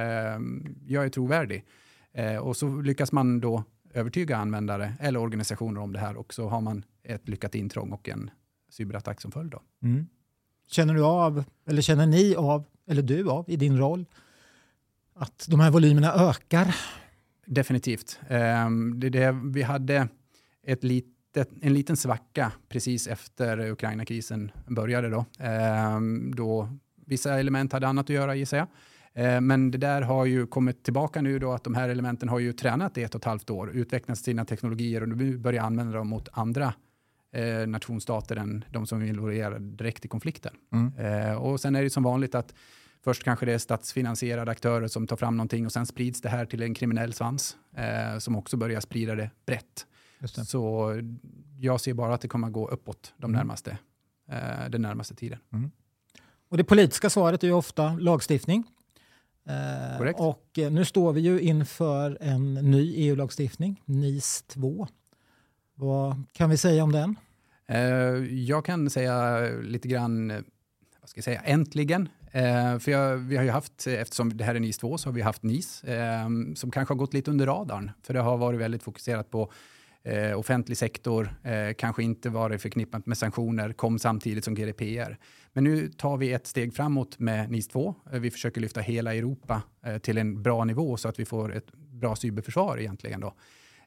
jag 0.87 1.05
är 1.05 1.09
trovärdig. 1.09 1.65
Eh, 2.13 2.37
och 2.37 2.57
så 2.57 2.81
lyckas 2.81 3.11
man 3.11 3.39
då 3.39 3.63
övertyga 3.93 4.37
användare 4.37 4.93
eller 4.99 5.19
organisationer 5.19 5.81
om 5.81 5.93
det 5.93 5.99
här 5.99 6.15
och 6.15 6.33
så 6.33 6.47
har 6.47 6.61
man 6.61 6.83
ett 7.03 7.29
lyckat 7.29 7.55
intrång 7.55 7.91
och 7.91 8.09
en 8.09 8.29
cyberattack 8.69 9.21
som 9.21 9.31
följd. 9.31 9.53
Mm. 9.83 10.07
Känner 10.67 10.93
du 10.93 11.03
av, 11.03 11.43
eller 11.65 11.81
känner 11.81 12.05
ni 12.05 12.35
av, 12.35 12.63
eller 12.87 13.01
du 13.01 13.29
av 13.29 13.49
i 13.49 13.55
din 13.55 13.77
roll, 13.77 14.05
att 15.13 15.45
de 15.49 15.59
här 15.59 15.71
volymerna 15.71 16.13
ökar? 16.13 16.75
Definitivt. 17.45 18.19
Um, 18.29 18.99
det, 18.99 19.09
det, 19.09 19.31
vi 19.45 19.61
hade 19.61 20.07
ett 20.63 20.83
litet, 20.83 21.49
en 21.61 21.73
liten 21.73 21.97
svacka 21.97 22.51
precis 22.69 23.07
efter 23.07 23.71
Ukraina-krisen 23.71 24.51
började. 24.67 25.09
Då, 25.09 25.25
um, 25.95 26.35
då 26.35 26.69
vissa 27.05 27.39
element 27.39 27.73
hade 27.73 27.87
annat 27.87 28.05
att 28.05 28.09
göra 28.09 28.35
gissar 28.35 28.57
jag. 28.57 28.67
Eh, 29.13 29.41
men 29.41 29.71
det 29.71 29.77
där 29.77 30.01
har 30.01 30.25
ju 30.25 30.47
kommit 30.47 30.83
tillbaka 30.83 31.21
nu 31.21 31.39
då 31.39 31.51
att 31.51 31.63
de 31.63 31.75
här 31.75 31.89
elementen 31.89 32.29
har 32.29 32.39
ju 32.39 32.53
tränat 32.53 32.97
i 32.97 33.03
ett 33.03 33.15
och 33.15 33.21
ett 33.21 33.25
halvt 33.25 33.49
år, 33.49 33.71
utvecklat 33.71 34.17
sina 34.17 34.45
teknologier 34.45 35.01
och 35.01 35.09
nu 35.09 35.37
börjar 35.37 35.63
använda 35.63 35.97
dem 35.97 36.07
mot 36.07 36.29
andra 36.31 36.73
eh, 37.31 37.67
nationsstater 37.67 38.35
än 38.35 38.65
de 38.69 38.87
som 38.87 39.01
är 39.01 39.05
involverade 39.05 39.59
direkt 39.59 40.05
i 40.05 40.07
konflikten. 40.07 40.53
Mm. 40.73 40.93
Eh, 40.97 41.33
och 41.33 41.59
sen 41.59 41.75
är 41.75 41.83
det 41.83 41.89
som 41.89 42.03
vanligt 42.03 42.35
att 42.35 42.53
först 43.03 43.23
kanske 43.23 43.45
det 43.45 43.53
är 43.53 43.57
statsfinansierade 43.57 44.51
aktörer 44.51 44.87
som 44.87 45.07
tar 45.07 45.15
fram 45.15 45.37
någonting 45.37 45.65
och 45.65 45.71
sen 45.71 45.85
sprids 45.85 46.21
det 46.21 46.29
här 46.29 46.45
till 46.45 46.61
en 46.61 46.73
kriminell 46.73 47.13
svans 47.13 47.57
eh, 47.75 48.19
som 48.19 48.35
också 48.35 48.57
börjar 48.57 48.79
sprida 48.79 49.15
det 49.15 49.29
brett. 49.45 49.87
Det. 50.19 50.27
Så 50.27 50.93
jag 51.59 51.81
ser 51.81 51.93
bara 51.93 52.13
att 52.13 52.21
det 52.21 52.27
kommer 52.27 52.47
att 52.47 52.53
gå 52.53 52.67
uppåt 52.67 53.13
de 53.17 53.25
mm. 53.25 53.37
närmaste, 53.37 53.77
eh, 54.29 54.69
den 54.69 54.81
närmaste 54.81 55.15
tiden. 55.15 55.39
Mm. 55.53 55.71
Och 56.49 56.57
det 56.57 56.63
politiska 56.63 57.09
svaret 57.09 57.43
är 57.43 57.47
ju 57.47 57.53
ofta 57.53 57.93
lagstiftning. 57.93 58.63
Eh, 59.45 60.09
och 60.15 60.59
eh, 60.59 60.71
nu 60.71 60.85
står 60.85 61.13
vi 61.13 61.21
ju 61.21 61.41
inför 61.41 62.17
en 62.21 62.53
ny 62.53 62.93
EU-lagstiftning, 62.95 63.81
NIS 63.85 64.43
2. 64.47 64.87
Vad 65.75 66.23
kan 66.33 66.49
vi 66.49 66.57
säga 66.57 66.83
om 66.83 66.91
den? 66.91 67.15
Eh, 67.67 67.79
jag 68.33 68.65
kan 68.65 68.89
säga 68.89 69.39
lite 69.61 69.87
grann, 69.87 70.27
vad 70.99 71.09
ska 71.09 71.17
jag 71.17 71.23
säga, 71.23 71.41
äntligen. 71.41 72.09
för 72.79 72.89
jag, 72.89 73.17
vi 73.17 73.37
har 73.37 73.43
ju 73.43 73.49
haft, 73.49 73.87
eftersom 73.87 74.37
det 74.37 74.43
här 74.43 74.55
är 74.55 74.59
NIS 74.59 74.77
2, 74.77 74.97
så 74.97 75.09
har 75.09 75.13
vi 75.13 75.21
haft 75.21 75.43
NIS 75.43 75.83
som 76.55 76.71
kanske 76.71 76.93
har 76.93 76.97
gått 76.97 77.13
lite 77.13 77.31
under 77.31 77.45
radarn. 77.45 77.91
För 78.03 78.13
det 78.13 78.19
har 78.19 78.37
varit 78.37 78.59
väldigt 78.59 78.83
fokuserat 78.83 79.29
på 79.29 79.51
eh, 80.03 80.39
offentlig 80.39 80.77
sektor, 80.77 81.35
eh, 81.43 81.73
kanske 81.77 82.03
inte 82.03 82.29
varit 82.29 82.61
förknippat 82.61 83.05
med 83.05 83.17
sanktioner, 83.17 83.73
kom 83.73 83.99
samtidigt 83.99 84.45
som 84.45 84.55
GDPR. 84.55 85.17
Men 85.53 85.63
nu 85.63 85.87
tar 85.87 86.17
vi 86.17 86.33
ett 86.33 86.47
steg 86.47 86.73
framåt 86.73 87.19
med 87.19 87.51
NIS 87.51 87.67
2. 87.67 87.95
Eh, 88.11 88.19
vi 88.19 88.31
försöker 88.31 88.61
lyfta 88.61 88.81
hela 88.81 89.15
Europa 89.15 89.61
eh, 89.85 89.97
till 89.97 90.17
en 90.17 90.43
bra 90.43 90.63
nivå 90.63 90.97
så 90.97 91.09
att 91.09 91.19
vi 91.19 91.25
får 91.25 91.55
ett 91.55 91.71
bra 91.73 92.15
cyberförsvar 92.15 92.77
egentligen. 92.77 93.19
Då. 93.19 93.33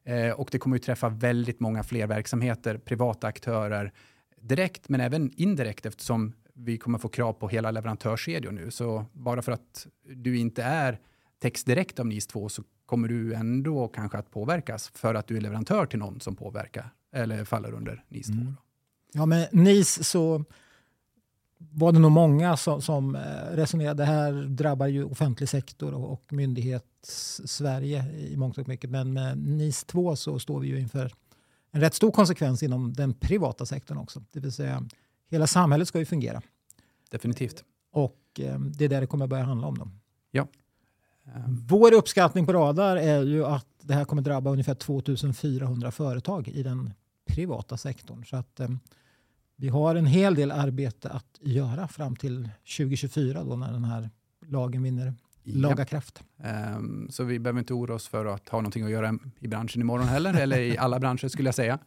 Eh, 0.05 0.31
och 0.31 0.49
det 0.53 0.59
kommer 0.59 0.77
att 0.77 0.83
träffa 0.83 1.09
väldigt 1.09 1.61
många 1.61 1.83
fler 1.83 2.07
verksamheter, 2.07 2.79
privata 2.79 3.27
aktörer, 3.27 3.93
direkt 4.41 4.89
men 4.89 5.01
även 5.01 5.33
indirekt 5.37 5.87
eftersom 5.87 6.33
vi 6.55 6.79
kommer 6.79 6.99
få 6.99 7.09
krav 7.09 7.33
på 7.33 7.49
hela 7.49 7.71
leverantörskedjor 7.71 8.53
nu. 8.53 8.71
Så 8.71 9.05
bara 9.13 9.43
för 9.43 9.53
att 9.53 9.87
du 10.15 10.39
inte 10.39 10.63
är 10.63 10.99
text 11.39 11.67
direkt 11.67 12.01
av 12.01 12.07
NIS 12.07 12.27
2 12.27 12.49
så 12.49 12.63
kommer 12.95 13.09
du 13.09 13.35
ändå 13.35 13.89
kanske 13.89 14.19
att 14.19 14.31
påverkas 14.31 14.91
för 14.95 15.15
att 15.15 15.27
du 15.27 15.37
är 15.37 15.41
leverantör 15.41 15.87
till 15.87 15.99
någon 15.99 16.21
som 16.21 16.37
påverkar 16.37 16.91
eller 17.13 17.45
faller 17.45 17.73
under 17.73 18.05
NIS 18.09 18.27
2. 18.27 18.33
Mm. 18.33 18.57
Ja, 19.13 19.27
med 19.27 19.49
NIS 19.53 20.09
så 20.09 20.45
var 21.59 21.93
det 21.93 21.99
nog 21.99 22.13
många 22.13 22.57
som, 22.57 22.83
som 22.83 23.17
eh, 23.17 23.21
resonerade. 23.51 24.03
Det 24.03 24.07
här 24.07 24.33
drabbar 24.33 24.87
ju 24.87 25.05
offentlig 25.05 25.49
sektor 25.49 25.95
och, 25.95 26.13
och 26.13 26.33
myndighets-Sverige 26.33 28.05
i 28.17 28.37
mångt 28.37 28.59
och 28.59 28.69
mycket. 28.69 28.91
Men 28.91 29.13
med 29.13 29.39
NIS 29.39 29.85
2 29.85 30.17
så 30.17 30.39
står 30.39 30.61
vi 30.61 30.69
ju 30.69 30.81
inför 30.81 31.13
en 31.71 31.81
rätt 31.81 31.95
stor 31.95 32.11
konsekvens 32.11 32.63
inom 32.63 32.93
den 32.93 33.15
privata 33.15 33.67
sektorn 33.67 33.99
också. 33.99 34.23
Det 34.33 34.41
vill 34.41 34.53
säga 34.53 34.85
hela 35.31 35.47
samhället 35.47 35.89
ska 35.89 35.99
ju 35.99 36.05
fungera. 36.05 36.43
Definitivt. 37.11 37.65
Och 37.93 38.41
eh, 38.41 38.59
det 38.59 38.85
är 38.85 38.89
där 38.89 39.01
det 39.01 39.07
kommer 39.07 39.27
börja 39.27 39.45
handla 39.45 39.67
om. 39.67 39.79
Då. 39.79 39.89
Ja. 40.31 40.49
Vår 41.69 41.95
uppskattning 41.95 42.47
på 42.47 42.53
Radar 42.53 42.97
är 42.97 43.23
ju 43.23 43.45
att 43.45 43.67
det 43.81 43.95
här 43.95 44.05
kommer 44.05 44.23
drabba 44.23 44.51
ungefär 44.51 44.75
2400 44.75 45.91
företag 45.91 46.49
i 46.49 46.63
den 46.63 46.93
privata 47.27 47.77
sektorn. 47.77 48.25
Så 48.25 48.37
att, 48.37 48.61
eh, 48.61 48.69
vi 49.57 49.69
har 49.69 49.95
en 49.95 50.07
hel 50.07 50.35
del 50.35 50.51
arbete 50.51 51.11
att 51.11 51.39
göra 51.41 51.89
fram 51.89 52.17
till 52.17 52.49
2024 52.77 53.45
då 53.45 53.57
när 53.57 53.73
den 53.73 53.85
här 53.85 54.11
lagen 54.47 54.83
vinner 54.83 55.15
laga 55.45 55.85
kraft. 55.85 56.23
Um, 56.77 57.09
så 57.11 57.25
vi 57.25 57.39
behöver 57.39 57.59
inte 57.59 57.75
oroa 57.75 57.97
oss 57.97 58.09
för 58.09 58.27
att 58.27 58.49
ha 58.49 58.59
någonting 58.59 58.85
att 58.85 58.91
göra 58.91 59.19
i 59.39 59.49
branschen 59.49 59.81
imorgon 59.81 60.09
heller, 60.09 60.35
eller 60.35 60.59
i 60.59 60.79
alla 60.79 61.01
branscher 61.01 61.29
skulle 61.29 61.49
jag 61.49 61.55
säga. 61.55 61.79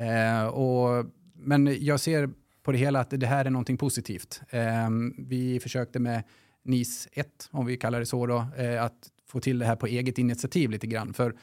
Uh, 0.00 0.46
och, 0.46 1.06
men 1.34 1.84
jag 1.84 2.00
ser 2.00 2.30
på 2.62 2.72
det 2.72 2.78
hela 2.78 3.00
att 3.00 3.10
det 3.10 3.26
här 3.26 3.44
är 3.44 3.50
någonting 3.50 3.76
positivt. 3.76 4.40
Um, 4.86 5.14
vi 5.18 5.60
försökte 5.60 5.98
med 5.98 6.22
NIS 6.62 7.08
1, 7.12 7.48
om 7.50 7.66
vi 7.66 7.76
kallar 7.76 8.00
det 8.00 8.06
så, 8.06 8.26
då, 8.26 8.46
uh, 8.60 8.82
att 8.82 9.10
få 9.26 9.40
till 9.40 9.58
det 9.58 9.66
här 9.66 9.76
på 9.76 9.86
eget 9.86 10.18
initiativ 10.18 10.70
lite 10.70 10.86
grann. 10.86 11.14
För 11.14 11.34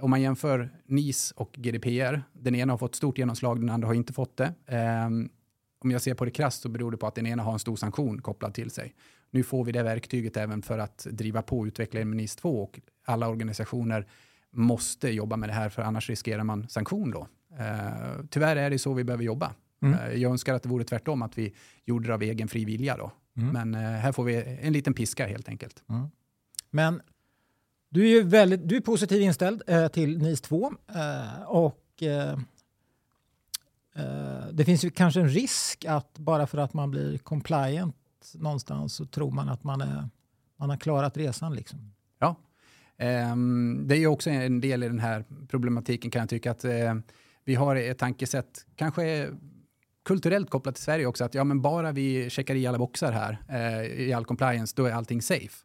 om 0.00 0.10
man 0.10 0.22
jämför 0.22 0.70
NIS 0.86 1.30
och 1.30 1.52
GDPR, 1.52 2.22
den 2.32 2.54
ena 2.54 2.72
har 2.72 2.78
fått 2.78 2.94
stort 2.94 3.18
genomslag, 3.18 3.60
den 3.60 3.70
andra 3.70 3.88
har 3.88 3.94
inte 3.94 4.12
fått 4.12 4.36
det. 4.36 4.54
Um, 5.06 5.30
om 5.78 5.90
jag 5.90 6.02
ser 6.02 6.14
på 6.14 6.24
det 6.24 6.30
krasst 6.30 6.62
så 6.62 6.68
beror 6.68 6.90
det 6.90 6.96
på 6.96 7.06
att 7.06 7.14
den 7.14 7.26
ena 7.26 7.42
har 7.42 7.52
en 7.52 7.58
stor 7.58 7.76
sanktion 7.76 8.22
kopplad 8.22 8.54
till 8.54 8.70
sig. 8.70 8.94
Nu 9.30 9.42
får 9.42 9.64
vi 9.64 9.72
det 9.72 9.82
verktyget 9.82 10.36
även 10.36 10.62
för 10.62 10.78
att 10.78 11.06
driva 11.10 11.42
på 11.42 11.66
utvecklingen 11.66 12.08
med 12.08 12.16
NIS 12.16 12.36
2 12.36 12.62
och 12.62 12.80
alla 13.04 13.28
organisationer 13.28 14.06
måste 14.50 15.08
jobba 15.08 15.36
med 15.36 15.48
det 15.48 15.52
här 15.52 15.68
för 15.68 15.82
annars 15.82 16.10
riskerar 16.10 16.44
man 16.44 16.68
sanktion 16.68 17.10
då. 17.10 17.28
Uh, 17.52 18.24
tyvärr 18.30 18.56
är 18.56 18.70
det 18.70 18.78
så 18.78 18.94
vi 18.94 19.04
behöver 19.04 19.24
jobba. 19.24 19.52
Mm. 19.82 19.98
Uh, 19.98 20.14
jag 20.14 20.32
önskar 20.32 20.54
att 20.54 20.62
det 20.62 20.68
vore 20.68 20.84
tvärtom, 20.84 21.22
att 21.22 21.38
vi 21.38 21.54
gjorde 21.84 22.08
det 22.08 22.14
av 22.14 22.22
egen 22.22 22.48
fri 22.48 22.64
vilja 22.64 22.96
då. 22.96 23.12
Mm. 23.36 23.52
Men 23.52 23.74
uh, 23.74 23.80
här 23.80 24.12
får 24.12 24.24
vi 24.24 24.58
en 24.60 24.72
liten 24.72 24.94
piska 24.94 25.26
helt 25.26 25.48
enkelt. 25.48 25.82
Mm. 25.88 26.10
Men 26.70 27.02
du 27.88 28.02
är 28.02 28.08
ju 28.08 28.22
väldigt, 28.22 28.68
du 28.68 28.76
är 28.76 28.80
positiv 28.80 29.22
inställd 29.22 29.62
till 29.92 30.18
NIS 30.18 30.40
2 30.40 30.72
och 31.46 32.02
det 34.52 34.64
finns 34.64 34.84
ju 34.84 34.90
kanske 34.90 35.20
en 35.20 35.28
risk 35.28 35.84
att 35.84 36.18
bara 36.18 36.46
för 36.46 36.58
att 36.58 36.74
man 36.74 36.90
blir 36.90 37.18
compliant 37.18 37.96
någonstans 38.34 38.94
så 38.94 39.06
tror 39.06 39.30
man 39.30 39.48
att 39.48 39.64
man, 39.64 39.80
är, 39.80 40.08
man 40.56 40.70
har 40.70 40.76
klarat 40.76 41.16
resan. 41.16 41.54
Liksom. 41.54 41.92
Ja, 42.18 42.36
um, 43.32 43.88
det 43.88 43.94
är 43.94 43.98
ju 43.98 44.06
också 44.06 44.30
en 44.30 44.60
del 44.60 44.82
i 44.82 44.86
den 44.86 44.98
här 44.98 45.24
problematiken 45.48 46.10
kan 46.10 46.20
jag 46.20 46.28
tycka 46.28 46.50
att 46.50 46.64
uh, 46.64 46.94
vi 47.44 47.54
har 47.54 47.76
ett 47.76 47.98
tankesätt, 47.98 48.66
kanske 48.76 49.28
kulturellt 50.04 50.50
kopplat 50.50 50.74
till 50.74 50.84
Sverige 50.84 51.06
också, 51.06 51.24
att 51.24 51.34
ja, 51.34 51.44
men 51.44 51.62
bara 51.62 51.92
vi 51.92 52.30
checkar 52.30 52.54
i 52.54 52.66
alla 52.66 52.78
boxar 52.78 53.12
här 53.12 53.38
uh, 53.50 54.00
i 54.00 54.12
all 54.12 54.24
compliance, 54.24 54.74
då 54.76 54.84
är 54.84 54.92
allting 54.92 55.22
safe. 55.22 55.64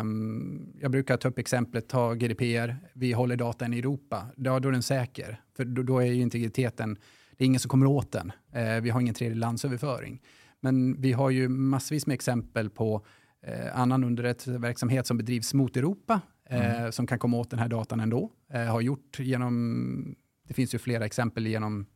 Um, 0.00 0.72
jag 0.80 0.90
brukar 0.90 1.16
ta 1.16 1.28
upp 1.28 1.38
exemplet, 1.38 1.88
ta 1.88 2.14
GDPR, 2.14 2.76
vi 2.92 3.12
håller 3.12 3.36
datan 3.36 3.74
i 3.74 3.78
Europa, 3.78 4.26
då, 4.36 4.58
då 4.58 4.68
är 4.68 4.72
den 4.72 4.82
säker, 4.82 5.40
för 5.56 5.64
då, 5.64 5.82
då 5.82 5.98
är 5.98 6.06
ju 6.06 6.22
integriteten, 6.22 6.98
det 7.36 7.44
är 7.44 7.46
ingen 7.46 7.60
som 7.60 7.68
kommer 7.68 7.86
åt 7.86 8.12
den. 8.12 8.32
Uh, 8.56 8.80
vi 8.82 8.90
har 8.90 9.00
ingen 9.00 9.14
tredje 9.14 9.36
landsöverföring. 9.36 10.20
Men 10.64 11.00
vi 11.00 11.12
har 11.12 11.30
ju 11.30 11.48
massvis 11.48 12.06
med 12.06 12.14
exempel 12.14 12.70
på 12.70 13.06
eh, 13.46 13.80
annan 13.80 14.04
underrättelseverksamhet 14.04 15.06
som 15.06 15.16
bedrivs 15.16 15.54
mot 15.54 15.76
Europa 15.76 16.20
eh, 16.50 16.80
mm. 16.80 16.92
som 16.92 17.06
kan 17.06 17.18
komma 17.18 17.36
åt 17.36 17.50
den 17.50 17.58
här 17.58 17.68
datan 17.68 18.00
ändå. 18.00 18.30
Eh, 18.52 18.64
har 18.64 18.80
gjort 18.80 19.18
genom, 19.18 20.14
det 20.48 20.54
finns 20.54 20.74
ju 20.74 20.78
flera 20.78 21.06
exempel 21.06 21.46
genom 21.46 21.80
eh, 21.80 21.86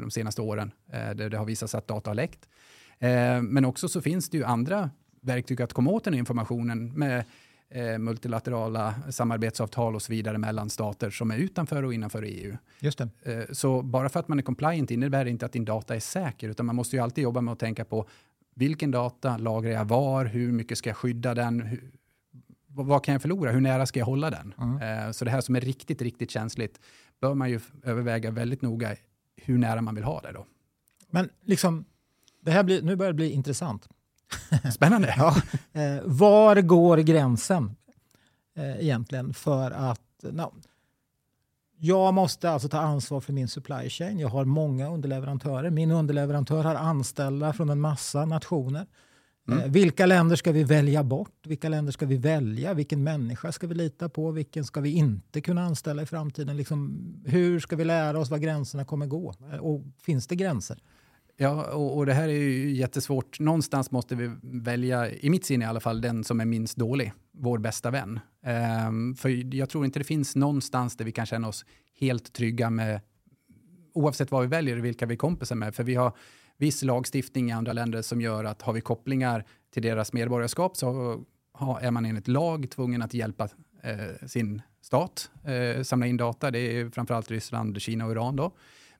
de 0.00 0.10
senaste 0.10 0.42
åren 0.42 0.72
eh, 0.92 1.10
där 1.10 1.30
det 1.30 1.38
har 1.38 1.44
visat 1.44 1.70
sig 1.70 1.78
att 1.78 1.88
data 1.88 2.10
har 2.10 2.14
läckt. 2.14 2.48
Eh, 2.98 3.42
men 3.42 3.64
också 3.64 3.88
så 3.88 4.00
finns 4.00 4.30
det 4.30 4.36
ju 4.38 4.44
andra 4.44 4.90
verktyg 5.20 5.62
att 5.62 5.72
komma 5.72 5.90
åt 5.90 6.04
den 6.04 6.14
informationen 6.14 6.92
med 6.92 7.24
eh, 7.68 7.98
multilaterala 7.98 8.94
samarbetsavtal 9.10 9.94
och 9.94 10.02
så 10.02 10.12
vidare 10.12 10.38
mellan 10.38 10.70
stater 10.70 11.10
som 11.10 11.30
är 11.30 11.36
utanför 11.36 11.82
och 11.82 11.94
innanför 11.94 12.22
EU. 12.22 12.56
Just 12.80 12.98
det. 12.98 13.08
Eh, 13.22 13.44
så 13.52 13.82
bara 13.82 14.08
för 14.08 14.20
att 14.20 14.28
man 14.28 14.38
är 14.38 14.42
compliant 14.42 14.90
innebär 14.90 15.24
det 15.24 15.30
inte 15.30 15.46
att 15.46 15.52
din 15.52 15.64
data 15.64 15.96
är 15.96 16.00
säker, 16.00 16.48
utan 16.48 16.66
man 16.66 16.76
måste 16.76 16.96
ju 16.96 17.02
alltid 17.02 17.24
jobba 17.24 17.40
med 17.40 17.52
att 17.52 17.58
tänka 17.58 17.84
på 17.84 18.08
vilken 18.54 18.90
data 18.90 19.36
lagrar 19.36 19.70
jag 19.70 19.84
var, 19.84 20.24
hur 20.24 20.52
mycket 20.52 20.78
ska 20.78 20.90
jag 20.90 20.96
skydda 20.96 21.34
den, 21.34 21.60
hur, 21.60 21.90
vad 22.66 23.04
kan 23.04 23.12
jag 23.12 23.22
förlora, 23.22 23.50
hur 23.50 23.60
nära 23.60 23.86
ska 23.86 23.98
jag 23.98 24.06
hålla 24.06 24.30
den? 24.30 24.54
Mm. 24.58 25.06
Eh, 25.06 25.10
så 25.10 25.24
det 25.24 25.30
här 25.30 25.40
som 25.40 25.56
är 25.56 25.60
riktigt, 25.60 26.02
riktigt 26.02 26.30
känsligt 26.30 26.80
bör 27.20 27.34
man 27.34 27.50
ju 27.50 27.60
överväga 27.82 28.30
väldigt 28.30 28.62
noga 28.62 28.96
hur 29.36 29.58
nära 29.58 29.82
man 29.82 29.94
vill 29.94 30.04
ha 30.04 30.20
det 30.20 30.32
då. 30.32 30.46
Men 31.10 31.28
liksom, 31.44 31.84
det 32.40 32.50
här 32.50 32.62
blir, 32.62 32.82
nu 32.82 32.96
börjar 32.96 33.12
det 33.12 33.16
bli 33.16 33.30
intressant. 33.30 33.88
Spännande. 34.74 35.14
ja. 35.16 35.36
Eh, 35.80 36.02
var 36.04 36.60
går 36.60 36.96
gränsen 36.98 37.76
eh, 38.56 38.80
egentligen 38.80 39.34
för 39.34 39.70
att... 39.70 40.00
No, 40.22 40.54
jag 41.78 42.14
måste 42.14 42.50
alltså 42.50 42.68
ta 42.68 42.78
ansvar 42.78 43.20
för 43.20 43.32
min 43.32 43.48
supply 43.48 43.90
chain. 43.90 44.18
Jag 44.18 44.28
har 44.28 44.44
många 44.44 44.88
underleverantörer. 44.88 45.70
Min 45.70 45.90
underleverantör 45.90 46.64
har 46.64 46.74
anställda 46.74 47.52
från 47.52 47.70
en 47.70 47.80
massa 47.80 48.24
nationer. 48.24 48.86
Mm. 49.48 49.58
Eh, 49.58 49.70
vilka 49.70 50.06
länder 50.06 50.36
ska 50.36 50.52
vi 50.52 50.64
välja 50.64 51.04
bort? 51.04 51.46
Vilka 51.46 51.68
länder 51.68 51.92
ska 51.92 52.06
vi 52.06 52.16
välja? 52.16 52.74
Vilken 52.74 53.02
människa 53.02 53.52
ska 53.52 53.66
vi 53.66 53.74
lita 53.74 54.08
på? 54.08 54.30
Vilken 54.30 54.64
ska 54.64 54.80
vi 54.80 54.90
inte 54.90 55.40
kunna 55.40 55.62
anställa 55.62 56.02
i 56.02 56.06
framtiden? 56.06 56.56
Liksom, 56.56 57.02
hur 57.24 57.60
ska 57.60 57.76
vi 57.76 57.84
lära 57.84 58.18
oss 58.18 58.30
var 58.30 58.38
gränserna 58.38 58.84
kommer 58.84 59.06
gå? 59.06 59.34
Eh, 59.52 59.58
och 59.58 59.82
finns 60.02 60.26
det 60.26 60.36
gränser? 60.36 60.82
Ja, 61.38 61.64
och, 61.64 61.96
och, 61.96 62.06
det 62.06 62.14
här 62.14 62.28
är 62.28 62.32
ju 62.32 62.76
jättesvårt. 62.76 63.40
Någonstans 63.40 63.90
måste 63.90 64.14
vi 64.14 64.30
välja, 64.42 65.10
i 65.10 65.30
mitt 65.30 65.44
sinne 65.44 65.64
i 65.64 65.68
alla 65.68 65.80
fall, 65.80 66.00
den 66.00 66.24
som 66.24 66.40
är 66.40 66.44
minst 66.44 66.76
dålig, 66.76 67.12
vår 67.32 67.58
bästa 67.58 67.90
vän. 67.90 68.20
Um, 68.88 69.14
för 69.14 69.54
jag 69.54 69.68
tror 69.68 69.84
inte 69.84 69.98
det 69.98 70.04
finns 70.04 70.36
någonstans 70.36 70.96
där 70.96 71.04
vi 71.04 71.12
kan 71.12 71.26
känna 71.26 71.48
oss 71.48 71.64
helt 72.00 72.32
trygga 72.32 72.70
med, 72.70 73.00
oavsett 73.96 74.30
vad 74.30 74.42
vi 74.42 74.48
väljer 74.48 74.78
och 74.78 74.84
vilka 74.84 75.06
vi 75.06 75.14
är 75.14 75.18
kompisar 75.18 75.56
med. 75.56 75.74
För 75.74 75.84
vi 75.84 75.94
har 75.94 76.12
viss 76.56 76.82
lagstiftning 76.82 77.48
i 77.48 77.52
andra 77.52 77.72
länder 77.72 78.02
som 78.02 78.20
gör 78.20 78.44
att 78.44 78.62
har 78.62 78.72
vi 78.72 78.80
kopplingar 78.80 79.44
till 79.70 79.82
deras 79.82 80.12
medborgarskap 80.12 80.76
så 80.76 81.20
har, 81.52 81.80
är 81.80 81.90
man 81.90 82.04
enligt 82.04 82.28
lag 82.28 82.70
tvungen 82.70 83.02
att 83.02 83.14
hjälpa 83.14 83.48
eh, 83.82 84.26
sin 84.26 84.62
stat 84.80 85.30
eh, 85.44 85.82
samla 85.82 86.06
in 86.06 86.16
data. 86.16 86.50
Det 86.50 86.58
är 86.58 86.90
framförallt 86.90 87.30
Ryssland, 87.30 87.82
Kina 87.82 88.06
och 88.06 88.12
Iran 88.12 88.36
då. 88.36 88.52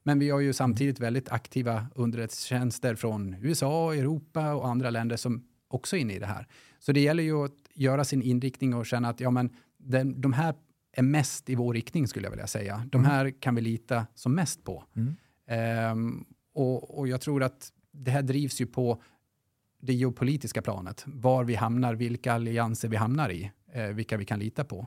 Men 0.02 0.18
vi 0.18 0.30
har 0.30 0.40
ju 0.40 0.52
samtidigt 0.52 1.00
väldigt 1.00 1.28
aktiva 1.28 1.86
underrättelsetjänster 1.94 2.94
från 2.94 3.36
USA, 3.40 3.94
Europa 3.94 4.54
och 4.54 4.68
andra 4.68 4.90
länder 4.90 5.16
som 5.16 5.44
också 5.68 5.96
är 5.96 6.00
inne 6.00 6.14
i 6.14 6.18
det 6.18 6.26
här. 6.26 6.46
Så 6.78 6.92
det 6.92 7.00
gäller 7.00 7.22
ju 7.22 7.44
att 7.44 7.54
göra 7.74 8.04
sin 8.04 8.22
inriktning 8.22 8.74
och 8.74 8.86
känna 8.86 9.08
att 9.08 9.20
ja, 9.20 9.30
men 9.30 9.50
den, 9.78 10.20
de 10.20 10.32
här 10.32 10.54
är 10.96 11.02
mest 11.02 11.50
i 11.50 11.54
vår 11.54 11.74
riktning 11.74 12.08
skulle 12.08 12.26
jag 12.26 12.30
vilja 12.30 12.46
säga. 12.46 12.82
De 12.92 13.00
mm. 13.00 13.10
här 13.10 13.30
kan 13.40 13.54
vi 13.54 13.60
lita 13.60 14.06
som 14.14 14.34
mest 14.34 14.64
på. 14.64 14.84
Mm. 14.96 15.16
Um, 15.92 16.24
och, 16.54 16.98
och 16.98 17.08
jag 17.08 17.20
tror 17.20 17.42
att 17.42 17.72
det 17.92 18.10
här 18.10 18.22
drivs 18.22 18.60
ju 18.60 18.66
på 18.66 19.02
det 19.82 19.94
geopolitiska 19.94 20.62
planet. 20.62 21.04
Var 21.06 21.44
vi 21.44 21.54
hamnar, 21.54 21.94
vilka 21.94 22.32
allianser 22.32 22.88
vi 22.88 22.96
hamnar 22.96 23.30
i, 23.30 23.50
eh, 23.72 23.86
vilka 23.86 24.16
vi 24.16 24.24
kan 24.24 24.38
lita 24.38 24.64
på. 24.64 24.86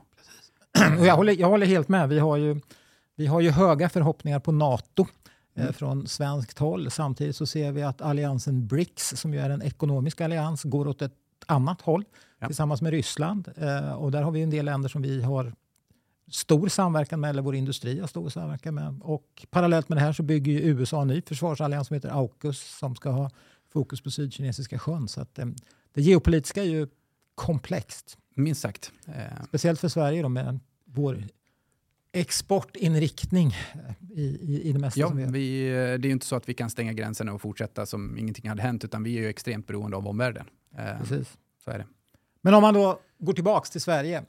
Och 0.98 1.06
jag, 1.06 1.16
håller, 1.16 1.32
jag 1.32 1.48
håller 1.48 1.66
helt 1.66 1.88
med. 1.88 2.08
Vi 2.08 2.18
har 2.18 2.36
ju 2.36 2.60
vi 3.16 3.26
har 3.26 3.40
ju 3.40 3.50
höga 3.50 3.88
förhoppningar 3.88 4.40
på 4.40 4.52
NATO 4.52 5.06
eh, 5.54 5.62
mm. 5.62 5.72
från 5.72 6.06
svenskt 6.06 6.58
håll. 6.58 6.90
Samtidigt 6.90 7.36
så 7.36 7.46
ser 7.46 7.72
vi 7.72 7.82
att 7.82 8.00
alliansen 8.00 8.66
BRICS, 8.66 9.20
som 9.20 9.34
ju 9.34 9.40
är 9.40 9.50
en 9.50 9.62
ekonomisk 9.62 10.20
allians, 10.20 10.64
går 10.64 10.88
åt 10.88 11.02
ett 11.02 11.14
annat 11.46 11.80
håll 11.80 12.04
ja. 12.38 12.46
tillsammans 12.46 12.82
med 12.82 12.90
Ryssland. 12.90 13.48
Eh, 13.56 13.92
och 13.92 14.10
där 14.10 14.22
har 14.22 14.30
vi 14.30 14.42
en 14.42 14.50
del 14.50 14.64
länder 14.64 14.88
som 14.88 15.02
vi 15.02 15.22
har 15.22 15.54
stor 16.30 16.68
samverkan 16.68 17.20
med, 17.20 17.30
eller 17.30 17.42
vår 17.42 17.54
industri 17.54 18.00
har 18.00 18.06
stor 18.06 18.28
samverkan 18.28 18.74
med. 18.74 19.00
Och 19.02 19.46
parallellt 19.50 19.88
med 19.88 19.98
det 19.98 20.02
här 20.02 20.12
så 20.12 20.22
bygger 20.22 20.52
ju 20.52 20.58
USA 20.58 21.02
en 21.02 21.08
ny 21.08 21.22
försvarsallians 21.22 21.88
som 21.88 21.94
heter 21.94 22.08
AUKUS 22.08 22.78
som 22.78 22.96
ska 22.96 23.10
ha 23.10 23.30
fokus 23.72 24.00
på 24.00 24.10
Sydkinesiska 24.10 24.78
sjön. 24.78 25.08
Så 25.08 25.20
att, 25.20 25.38
eh, 25.38 25.46
det 25.94 26.02
geopolitiska 26.02 26.62
är 26.62 26.68
ju 26.68 26.88
komplext. 27.34 28.18
Minst 28.34 28.60
sagt. 28.60 28.92
Speciellt 29.48 29.80
för 29.80 29.88
Sverige 29.88 30.22
då 30.22 30.28
med 30.28 30.60
vår 30.84 31.24
exportinriktning 32.12 33.56
eh, 33.74 34.18
i, 34.18 34.22
i, 34.22 34.62
i 34.62 34.72
det 34.72 34.78
mesta 34.78 35.00
ja, 35.00 35.08
som 35.08 35.16
vi 35.16 35.22
gör. 35.22 35.30
Vi, 35.30 35.68
det 35.98 36.06
är 36.06 36.08
ju 36.08 36.12
inte 36.12 36.26
så 36.26 36.36
att 36.36 36.48
vi 36.48 36.54
kan 36.54 36.70
stänga 36.70 36.92
gränserna 36.92 37.32
och 37.32 37.40
fortsätta 37.40 37.86
som 37.86 38.18
ingenting 38.18 38.48
hade 38.48 38.62
hänt, 38.62 38.84
utan 38.84 39.02
vi 39.02 39.16
är 39.16 39.22
ju 39.22 39.28
extremt 39.28 39.66
beroende 39.66 39.96
av 39.96 40.08
omvärlden. 40.08 40.46
Eh, 40.78 40.98
Precis. 40.98 41.38
Så 41.64 41.70
är 41.70 41.78
det. 41.78 41.86
Men 42.40 42.54
om 42.54 42.62
man 42.62 42.74
då 42.74 43.00
går 43.18 43.32
tillbaka 43.32 43.68
till 43.70 43.80
Sverige. 43.80 44.22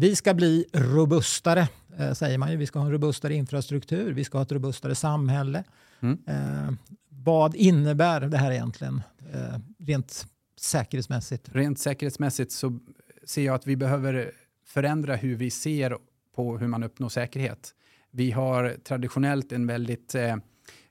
Vi 0.00 0.16
ska 0.16 0.34
bli 0.34 0.66
robustare, 0.72 1.68
eh, 1.98 2.12
säger 2.12 2.38
man 2.38 2.50
ju. 2.50 2.56
Vi 2.56 2.66
ska 2.66 2.78
ha 2.78 2.86
en 2.86 2.92
robustare 2.92 3.34
infrastruktur, 3.34 4.12
vi 4.12 4.24
ska 4.24 4.38
ha 4.38 4.42
ett 4.42 4.52
robustare 4.52 4.94
samhälle. 4.94 5.64
Mm. 6.00 6.18
Eh, 6.26 6.74
vad 7.08 7.54
innebär 7.54 8.20
det 8.20 8.38
här 8.38 8.52
egentligen, 8.52 9.02
eh, 9.32 9.58
rent 9.78 10.26
säkerhetsmässigt? 10.60 11.48
Rent 11.52 11.78
säkerhetsmässigt 11.78 12.52
så 12.52 12.78
ser 13.24 13.42
jag 13.44 13.54
att 13.54 13.66
vi 13.66 13.76
behöver 13.76 14.32
förändra 14.66 15.16
hur 15.16 15.36
vi 15.36 15.50
ser 15.50 15.96
på 16.36 16.58
hur 16.58 16.66
man 16.66 16.82
uppnår 16.82 17.08
säkerhet. 17.08 17.74
Vi 18.10 18.30
har 18.30 18.76
traditionellt 18.84 19.52
en 19.52 19.66
väldigt 19.66 20.14
eh, 20.14 20.36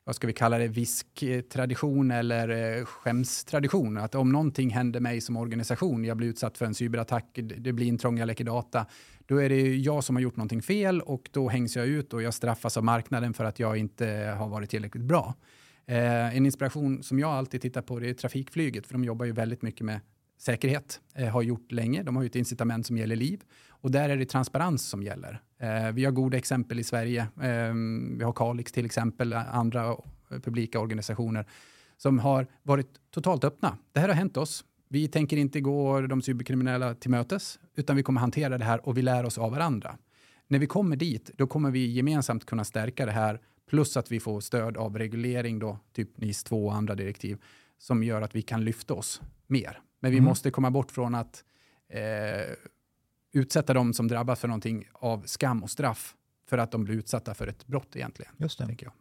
vad 0.07 0.15
ska 0.15 0.27
vi 0.27 0.33
kalla 0.33 0.57
det, 0.57 0.67
visktradition 0.67 2.11
eller 2.11 2.77
eh, 2.77 2.85
skämstradition. 2.85 3.97
Att 3.97 4.15
om 4.15 4.31
någonting 4.31 4.69
händer 4.69 4.99
mig 4.99 5.21
som 5.21 5.37
organisation, 5.37 6.05
jag 6.05 6.17
blir 6.17 6.27
utsatt 6.27 6.57
för 6.57 6.65
en 6.65 6.73
cyberattack, 6.73 7.39
det 7.57 7.73
blir 7.73 7.85
intrång, 7.85 8.17
jag 8.17 8.27
läcker 8.27 8.43
data, 8.43 8.85
då 9.25 9.41
är 9.41 9.49
det 9.49 9.75
jag 9.75 10.03
som 10.03 10.15
har 10.15 10.23
gjort 10.23 10.35
någonting 10.35 10.61
fel 10.61 11.01
och 11.01 11.29
då 11.31 11.49
hängs 11.49 11.75
jag 11.75 11.87
ut 11.87 12.13
och 12.13 12.21
jag 12.21 12.33
straffas 12.33 12.77
av 12.77 12.83
marknaden 12.83 13.33
för 13.33 13.43
att 13.43 13.59
jag 13.59 13.77
inte 13.77 14.35
har 14.37 14.47
varit 14.47 14.69
tillräckligt 14.69 15.03
bra. 15.03 15.33
Eh, 15.85 16.37
en 16.37 16.45
inspiration 16.45 17.03
som 17.03 17.19
jag 17.19 17.29
alltid 17.29 17.61
tittar 17.61 17.81
på 17.81 17.99
det 17.99 18.09
är 18.09 18.13
trafikflyget, 18.13 18.87
för 18.87 18.93
de 18.93 19.03
jobbar 19.03 19.25
ju 19.25 19.31
väldigt 19.31 19.61
mycket 19.61 19.85
med 19.85 19.99
säkerhet, 20.37 21.01
eh, 21.15 21.27
har 21.27 21.41
gjort 21.41 21.71
länge. 21.71 22.03
De 22.03 22.15
har 22.15 22.23
ju 22.23 22.27
ett 22.27 22.35
incitament 22.35 22.87
som 22.87 22.97
gäller 22.97 23.15
liv 23.15 23.43
och 23.69 23.91
där 23.91 24.09
är 24.09 24.17
det 24.17 24.25
transparens 24.25 24.89
som 24.89 25.03
gäller. 25.03 25.41
Eh, 25.59 25.91
vi 25.91 26.05
har 26.05 26.11
goda 26.11 26.37
exempel 26.37 26.79
i 26.79 26.83
Sverige. 26.83 27.21
Eh, 27.21 27.73
vi 28.17 28.23
har 28.23 28.33
Kalix 28.33 28.71
till 28.71 28.85
exempel, 28.85 29.33
andra 29.33 29.95
publika 30.43 30.79
organisationer 30.79 31.45
som 31.97 32.19
har 32.19 32.47
varit 32.63 32.87
totalt 33.11 33.43
öppna. 33.43 33.77
Det 33.91 33.99
här 33.99 34.07
har 34.07 34.15
hänt 34.15 34.37
oss. 34.37 34.65
Vi 34.89 35.07
tänker 35.07 35.37
inte 35.37 35.61
gå 35.61 36.01
de 36.01 36.21
cyberkriminella 36.21 36.95
till 36.95 37.11
mötes, 37.11 37.59
utan 37.75 37.95
vi 37.95 38.03
kommer 38.03 38.21
hantera 38.21 38.57
det 38.57 38.65
här 38.65 38.87
och 38.87 38.97
vi 38.97 39.01
lär 39.01 39.25
oss 39.25 39.37
av 39.37 39.51
varandra. 39.51 39.97
När 40.47 40.59
vi 40.59 40.67
kommer 40.67 40.95
dit, 40.95 41.31
då 41.37 41.47
kommer 41.47 41.71
vi 41.71 41.85
gemensamt 41.85 42.45
kunna 42.45 42.63
stärka 42.63 43.05
det 43.05 43.11
här, 43.11 43.41
plus 43.69 43.97
att 43.97 44.11
vi 44.11 44.19
får 44.19 44.39
stöd 44.41 44.77
av 44.77 44.97
reglering, 44.97 45.59
då, 45.59 45.79
typ 45.93 46.17
NIS 46.17 46.43
2 46.43 46.65
och 46.65 46.75
andra 46.75 46.95
direktiv, 46.95 47.37
som 47.77 48.03
gör 48.03 48.21
att 48.21 48.35
vi 48.35 48.41
kan 48.41 48.63
lyfta 48.63 48.93
oss 48.93 49.21
mer. 49.47 49.81
Men 49.99 50.11
vi 50.11 50.17
mm. 50.17 50.25
måste 50.25 50.51
komma 50.51 50.71
bort 50.71 50.91
från 50.91 51.15
att 51.15 51.43
eh, 51.89 52.53
utsätta 53.31 53.73
dem 53.73 53.93
som 53.93 54.07
drabbas 54.07 54.39
för 54.39 54.47
någonting 54.47 54.87
av 54.93 55.23
skam 55.25 55.63
och 55.63 55.69
straff 55.69 56.15
för 56.49 56.57
att 56.57 56.71
de 56.71 56.83
blir 56.83 56.95
utsatta 56.95 57.33
för 57.33 57.47
ett 57.47 57.67
brott 57.67 57.95
egentligen. 57.95 58.31
Just 58.37 58.59
det. 58.59 58.75
Jag. 58.79 58.91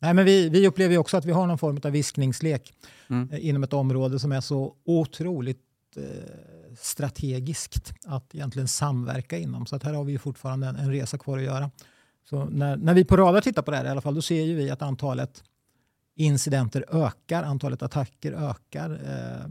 Nej, 0.00 0.14
men 0.14 0.24
vi, 0.24 0.48
vi 0.48 0.66
upplever 0.66 0.92
ju 0.92 0.98
också 0.98 1.16
att 1.16 1.24
vi 1.24 1.32
har 1.32 1.46
någon 1.46 1.58
form 1.58 1.80
av 1.84 1.90
viskningslek 1.90 2.72
mm. 3.10 3.30
Eh, 3.32 3.46
inom 3.48 3.62
ett 3.62 3.72
område 3.72 4.18
som 4.18 4.32
är 4.32 4.40
så 4.40 4.74
otroligt 4.84 5.62
eh, 5.96 6.02
strategiskt 6.78 7.92
att 8.04 8.34
egentligen 8.34 8.68
samverka 8.68 9.38
inom. 9.38 9.66
Så 9.66 9.76
att 9.76 9.82
här 9.82 9.92
har 9.92 10.04
vi 10.04 10.12
ju 10.12 10.18
fortfarande 10.18 10.66
en, 10.66 10.76
en 10.76 10.92
resa 10.92 11.18
kvar 11.18 11.38
att 11.38 11.44
göra. 11.44 11.70
Så 12.24 12.44
när, 12.44 12.76
när 12.76 12.94
vi 12.94 13.04
på 13.04 13.16
Radar 13.16 13.40
tittar 13.40 13.62
på 13.62 13.70
det 13.70 13.76
här 13.76 13.84
i 13.84 13.88
alla 13.88 14.00
fall, 14.00 14.14
då 14.14 14.22
ser 14.22 14.42
ju 14.42 14.54
vi 14.54 14.70
att 14.70 14.82
antalet 14.82 15.44
incidenter 16.14 16.84
ökar, 16.88 17.42
antalet 17.42 17.82
attacker 17.82 18.32
ökar. 18.32 18.90
Eh, 18.90 19.50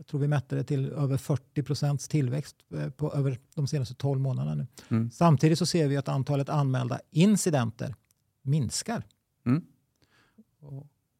jag 0.00 0.06
tror 0.06 0.20
vi 0.20 0.28
mätte 0.28 0.56
det 0.56 0.64
till 0.64 0.92
över 0.92 1.16
40 1.16 1.62
procents 1.62 2.08
tillväxt 2.08 2.56
eh, 2.74 2.90
på 2.90 3.12
över 3.12 3.38
de 3.54 3.66
senaste 3.66 3.94
12 3.94 4.20
månaderna 4.20 4.54
nu. 4.54 4.66
Mm. 4.88 5.10
Samtidigt 5.10 5.58
så 5.58 5.66
ser 5.66 5.88
vi 5.88 5.96
att 5.96 6.08
antalet 6.08 6.48
anmälda 6.48 7.00
incidenter 7.10 7.94
minskar. 8.42 9.02
Mm. 9.46 9.64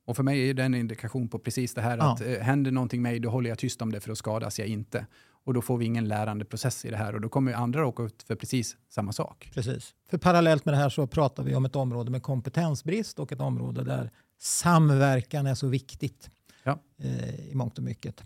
Och 0.05 0.17
för 0.17 0.23
mig 0.23 0.51
är 0.51 0.55
det 0.55 0.63
en 0.63 0.75
indikation 0.75 1.29
på 1.29 1.39
precis 1.39 1.75
det 1.75 1.81
här 1.81 1.99
ja. 1.99 2.13
att 2.13 2.21
eh, 2.21 2.39
händer 2.39 2.71
någonting 2.71 3.03
mig, 3.03 3.21
då 3.21 3.31
håller 3.31 3.51
jag 3.51 3.59
tyst 3.59 3.83
om 3.83 3.93
det 3.93 4.01
för 4.01 4.09
då 4.09 4.17
skadas 4.17 4.59
jag 4.59 4.69
inte. 4.69 5.07
Och 5.45 5.55
då 5.55 5.63
får 5.63 5.79
vi 5.79 5.85
ingen 5.85 6.09
lärande 6.09 6.45
process 6.45 6.85
i 6.85 6.91
det 6.91 6.97
här 6.97 7.15
och 7.15 7.21
då 7.21 7.29
kommer 7.29 7.53
andra 7.53 7.81
råka 7.81 8.03
ut 8.03 8.23
för 8.23 8.35
precis 8.35 8.77
samma 8.89 9.13
sak. 9.13 9.51
Precis. 9.55 9.95
För 10.11 10.19
parallellt 10.19 10.65
med 10.65 10.75
det 10.75 10.79
här 10.79 10.89
så 10.89 11.07
pratar 11.07 11.43
vi 11.43 11.55
om 11.55 11.65
ett 11.65 11.77
område 11.77 12.11
med 12.11 12.23
kompetensbrist 12.23 13.19
och 13.19 13.33
ett 13.33 13.41
område 13.41 13.85
där 13.85 14.11
samverkan 14.39 15.47
är 15.47 15.55
så 15.55 15.69
viktigt 15.69 16.31
ja. 16.63 16.79
eh, 16.99 17.51
i 17.51 17.55
mångt 17.55 17.79
och 17.79 17.85
mycket. 17.85 18.25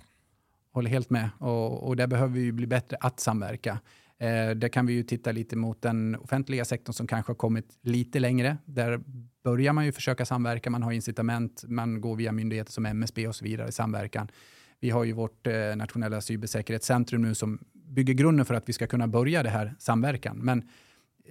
Håller 0.74 0.90
helt 0.90 1.10
med 1.10 1.30
och, 1.38 1.88
och 1.88 1.96
där 1.96 2.06
behöver 2.06 2.34
vi 2.34 2.52
bli 2.52 2.66
bättre 2.66 2.96
att 3.00 3.20
samverka. 3.20 3.80
Eh, 4.18 4.50
där 4.50 4.68
kan 4.68 4.86
vi 4.86 4.92
ju 4.92 5.02
titta 5.02 5.32
lite 5.32 5.56
mot 5.56 5.82
den 5.82 6.16
offentliga 6.16 6.64
sektorn 6.64 6.92
som 6.92 7.06
kanske 7.06 7.30
har 7.30 7.36
kommit 7.36 7.78
lite 7.82 8.20
längre. 8.20 8.56
Där 8.64 9.00
börjar 9.44 9.72
man 9.72 9.84
ju 9.84 9.92
försöka 9.92 10.26
samverka, 10.26 10.70
man 10.70 10.82
har 10.82 10.92
incitament, 10.92 11.64
man 11.68 12.00
går 12.00 12.16
via 12.16 12.32
myndigheter 12.32 12.72
som 12.72 12.86
MSB 12.86 13.28
och 13.28 13.36
så 13.36 13.44
vidare 13.44 13.68
i 13.68 13.72
samverkan. 13.72 14.28
Vi 14.80 14.90
har 14.90 15.04
ju 15.04 15.12
vårt 15.12 15.46
eh, 15.46 15.76
nationella 15.76 16.20
cybersäkerhetscentrum 16.20 17.22
nu 17.22 17.34
som 17.34 17.58
bygger 17.72 18.14
grunden 18.14 18.46
för 18.46 18.54
att 18.54 18.68
vi 18.68 18.72
ska 18.72 18.86
kunna 18.86 19.08
börja 19.08 19.42
det 19.42 19.50
här 19.50 19.74
samverkan. 19.78 20.36
Men 20.36 20.68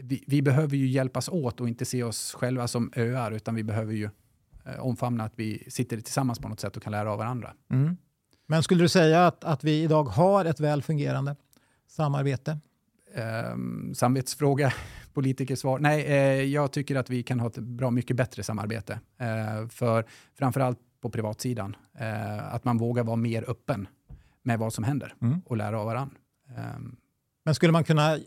vi, 0.01 0.23
vi 0.27 0.41
behöver 0.41 0.77
ju 0.77 0.87
hjälpas 0.87 1.29
åt 1.29 1.61
och 1.61 1.67
inte 1.67 1.85
se 1.85 2.03
oss 2.03 2.33
själva 2.33 2.67
som 2.67 2.91
öar, 2.95 3.31
utan 3.31 3.55
vi 3.55 3.63
behöver 3.63 3.93
ju 3.93 4.09
eh, 4.65 4.79
omfamna 4.79 5.23
att 5.23 5.33
vi 5.35 5.63
sitter 5.67 5.99
tillsammans 5.99 6.39
på 6.39 6.49
något 6.49 6.59
sätt 6.59 6.77
och 6.77 6.83
kan 6.83 6.91
lära 6.91 7.11
av 7.11 7.17
varandra. 7.17 7.53
Mm. 7.71 7.97
Men 8.53 8.63
skulle 8.63 8.83
du 8.83 8.89
säga 8.89 9.27
att, 9.27 9.43
att 9.43 9.63
vi 9.63 9.83
idag 9.83 10.03
har 10.03 10.45
ett 10.45 10.59
väl 10.59 10.81
fungerande 10.81 11.35
samarbete? 11.87 12.57
Um, 13.53 13.95
samvetsfråga, 13.95 14.73
politikersvar. 15.13 15.79
Nej, 15.79 16.05
eh, 16.05 16.43
jag 16.43 16.71
tycker 16.71 16.95
att 16.95 17.09
vi 17.09 17.23
kan 17.23 17.39
ha 17.39 17.47
ett 17.47 17.57
bra 17.57 17.91
mycket 17.91 18.15
bättre 18.15 18.43
samarbete. 18.43 18.99
Eh, 19.17 19.67
för 19.67 20.05
framförallt 20.37 20.79
på 21.01 21.09
privatsidan. 21.09 21.75
Eh, 21.97 22.53
att 22.53 22.65
man 22.65 22.77
vågar 22.77 23.03
vara 23.03 23.15
mer 23.15 23.49
öppen 23.49 23.87
med 24.43 24.59
vad 24.59 24.73
som 24.73 24.83
händer 24.83 25.15
mm. 25.21 25.41
och 25.45 25.57
lära 25.57 25.79
av 25.79 25.85
varandra. 25.85 26.15
Um, 26.75 26.95
Men 27.45 27.55
skulle 27.55 27.71
man 27.71 27.83
kunna 27.83 28.17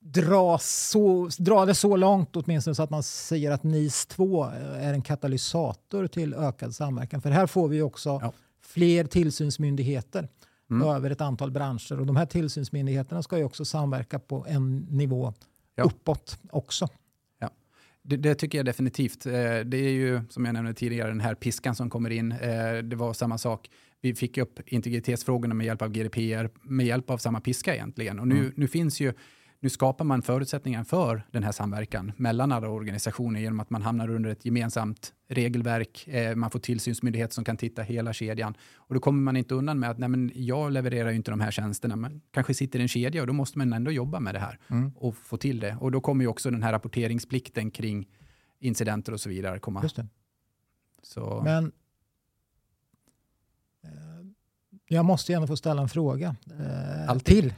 dra, 0.00 0.58
så, 0.58 1.28
dra 1.38 1.64
det 1.66 1.74
så 1.74 1.96
långt 1.96 2.36
åtminstone 2.36 2.74
så 2.74 2.82
att 2.82 2.90
man 2.90 3.02
säger 3.02 3.50
att 3.50 3.62
NIS 3.62 4.06
2 4.06 4.44
är 4.78 4.92
en 4.92 5.02
katalysator 5.02 6.06
till 6.06 6.34
ökad 6.34 6.74
samverkan? 6.74 7.22
För 7.22 7.30
här 7.30 7.46
får 7.46 7.68
vi 7.68 7.82
också 7.82 8.08
ja. 8.22 8.32
fler 8.62 9.04
tillsynsmyndigheter 9.04 10.28
mm. 10.70 10.88
över 10.88 11.10
ett 11.10 11.20
antal 11.20 11.50
branscher 11.50 12.00
och 12.00 12.06
de 12.06 12.16
här 12.16 12.26
tillsynsmyndigheterna 12.26 13.22
ska 13.22 13.38
ju 13.38 13.44
också 13.44 13.64
samverka 13.64 14.18
på 14.18 14.46
en 14.48 14.78
nivå 14.78 15.34
ja. 15.74 15.84
uppåt 15.84 16.38
också. 16.50 16.88
Ja. 17.38 17.50
Det, 18.02 18.16
det, 18.16 18.34
tycker 18.34 18.58
jag 18.58 18.64
definitivt. 18.64 19.26
Eh, 19.26 19.32
det 19.64 19.76
är 19.76 19.92
ju 19.92 20.20
som 20.30 20.44
jag 20.44 20.52
nämnde 20.52 20.74
tidigare 20.74 21.08
den 21.08 21.20
här 21.20 21.34
piskan 21.34 21.74
som 21.74 21.90
kommer 21.90 22.10
in. 22.10 22.32
Eh, 22.32 22.78
det 22.82 22.96
var 22.96 23.12
samma 23.12 23.38
sak. 23.38 23.70
Vi 24.00 24.14
fick 24.14 24.38
upp 24.38 24.60
integritetsfrågorna 24.66 25.54
med 25.54 25.66
hjälp 25.66 25.82
av 25.82 25.88
GDPR, 25.88 26.50
med 26.62 26.86
hjälp 26.86 27.10
av 27.10 27.18
samma 27.18 27.40
piska 27.40 27.74
egentligen. 27.74 28.18
Och 28.20 28.28
nu, 28.28 28.38
mm. 28.38 28.52
nu 28.56 28.68
finns 28.68 29.00
ju 29.00 29.12
nu 29.60 29.70
skapar 29.70 30.04
man 30.04 30.22
förutsättningar 30.22 30.84
för 30.84 31.26
den 31.30 31.42
här 31.42 31.52
samverkan 31.52 32.12
mellan 32.16 32.52
alla 32.52 32.68
organisationer 32.68 33.40
genom 33.40 33.60
att 33.60 33.70
man 33.70 33.82
hamnar 33.82 34.10
under 34.10 34.30
ett 34.30 34.44
gemensamt 34.44 35.12
regelverk. 35.28 36.08
Eh, 36.08 36.36
man 36.36 36.50
får 36.50 36.58
tillsynsmyndighet 36.58 37.32
som 37.32 37.44
kan 37.44 37.56
titta 37.56 37.82
hela 37.82 38.12
kedjan. 38.12 38.54
Och 38.76 38.94
då 38.94 39.00
kommer 39.00 39.22
man 39.22 39.36
inte 39.36 39.54
undan 39.54 39.78
med 39.78 39.90
att 39.90 39.98
nej, 39.98 40.08
men 40.08 40.32
jag 40.34 40.72
levererar 40.72 41.10
ju 41.10 41.16
inte 41.16 41.30
de 41.30 41.40
här 41.40 41.50
tjänsterna. 41.50 41.96
Men 41.96 42.20
kanske 42.30 42.54
sitter 42.54 42.80
en 42.80 42.88
kedja 42.88 43.20
och 43.20 43.26
då 43.26 43.32
måste 43.32 43.58
man 43.58 43.72
ändå 43.72 43.90
jobba 43.90 44.20
med 44.20 44.34
det 44.34 44.38
här 44.38 44.58
mm. 44.68 44.92
och 44.96 45.16
få 45.16 45.36
till 45.36 45.60
det. 45.60 45.76
Och 45.80 45.92
då 45.92 46.00
kommer 46.00 46.24
ju 46.24 46.28
också 46.28 46.50
den 46.50 46.62
här 46.62 46.72
rapporteringsplikten 46.72 47.70
kring 47.70 48.08
incidenter 48.60 49.12
och 49.12 49.20
så 49.20 49.28
vidare 49.28 49.58
komma. 49.58 49.80
Men 51.44 51.72
Jag 54.92 55.04
måste 55.04 55.32
gärna 55.32 55.46
få 55.46 55.56
ställa 55.56 55.82
en 55.82 55.88
fråga 55.88 56.36
eh, 57.08 57.18
till. 57.18 57.54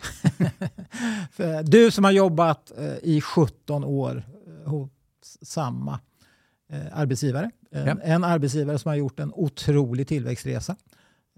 du 1.64 1.90
som 1.90 2.04
har 2.04 2.10
jobbat 2.10 2.72
eh, 2.78 2.94
i 3.02 3.20
17 3.20 3.84
år 3.84 4.24
eh, 4.46 4.70
hos 4.70 4.90
samma 5.42 6.00
eh, 6.72 6.98
arbetsgivare. 6.98 7.50
Ja. 7.70 7.96
En 8.02 8.24
arbetsgivare 8.24 8.78
som 8.78 8.88
har 8.88 8.96
gjort 8.96 9.20
en 9.20 9.32
otrolig 9.34 10.08
tillväxtresa 10.08 10.76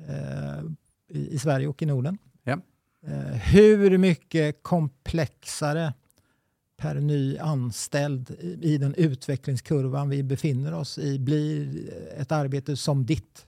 eh, 0.08 0.64
i, 1.08 1.34
i, 1.34 1.38
Sverige 1.38 1.66
och 1.68 1.82
i 1.82 1.86
Norden. 1.86 2.18
Ja. 2.44 2.58
Eh, 3.06 3.36
hur 3.36 3.98
mycket 3.98 4.62
komplexare 4.62 5.92
per 6.76 6.94
ny 6.94 7.38
anställd 7.38 8.30
i, 8.40 8.58
i 8.62 8.78
den 8.78 8.94
utvecklingskurvan 8.94 10.08
vi 10.08 10.22
befinner 10.22 10.74
oss 10.74 10.98
i 10.98 11.18
blir 11.18 11.90
ett 12.16 12.32
arbete 12.32 12.76
som 12.76 13.06
ditt? 13.06 13.46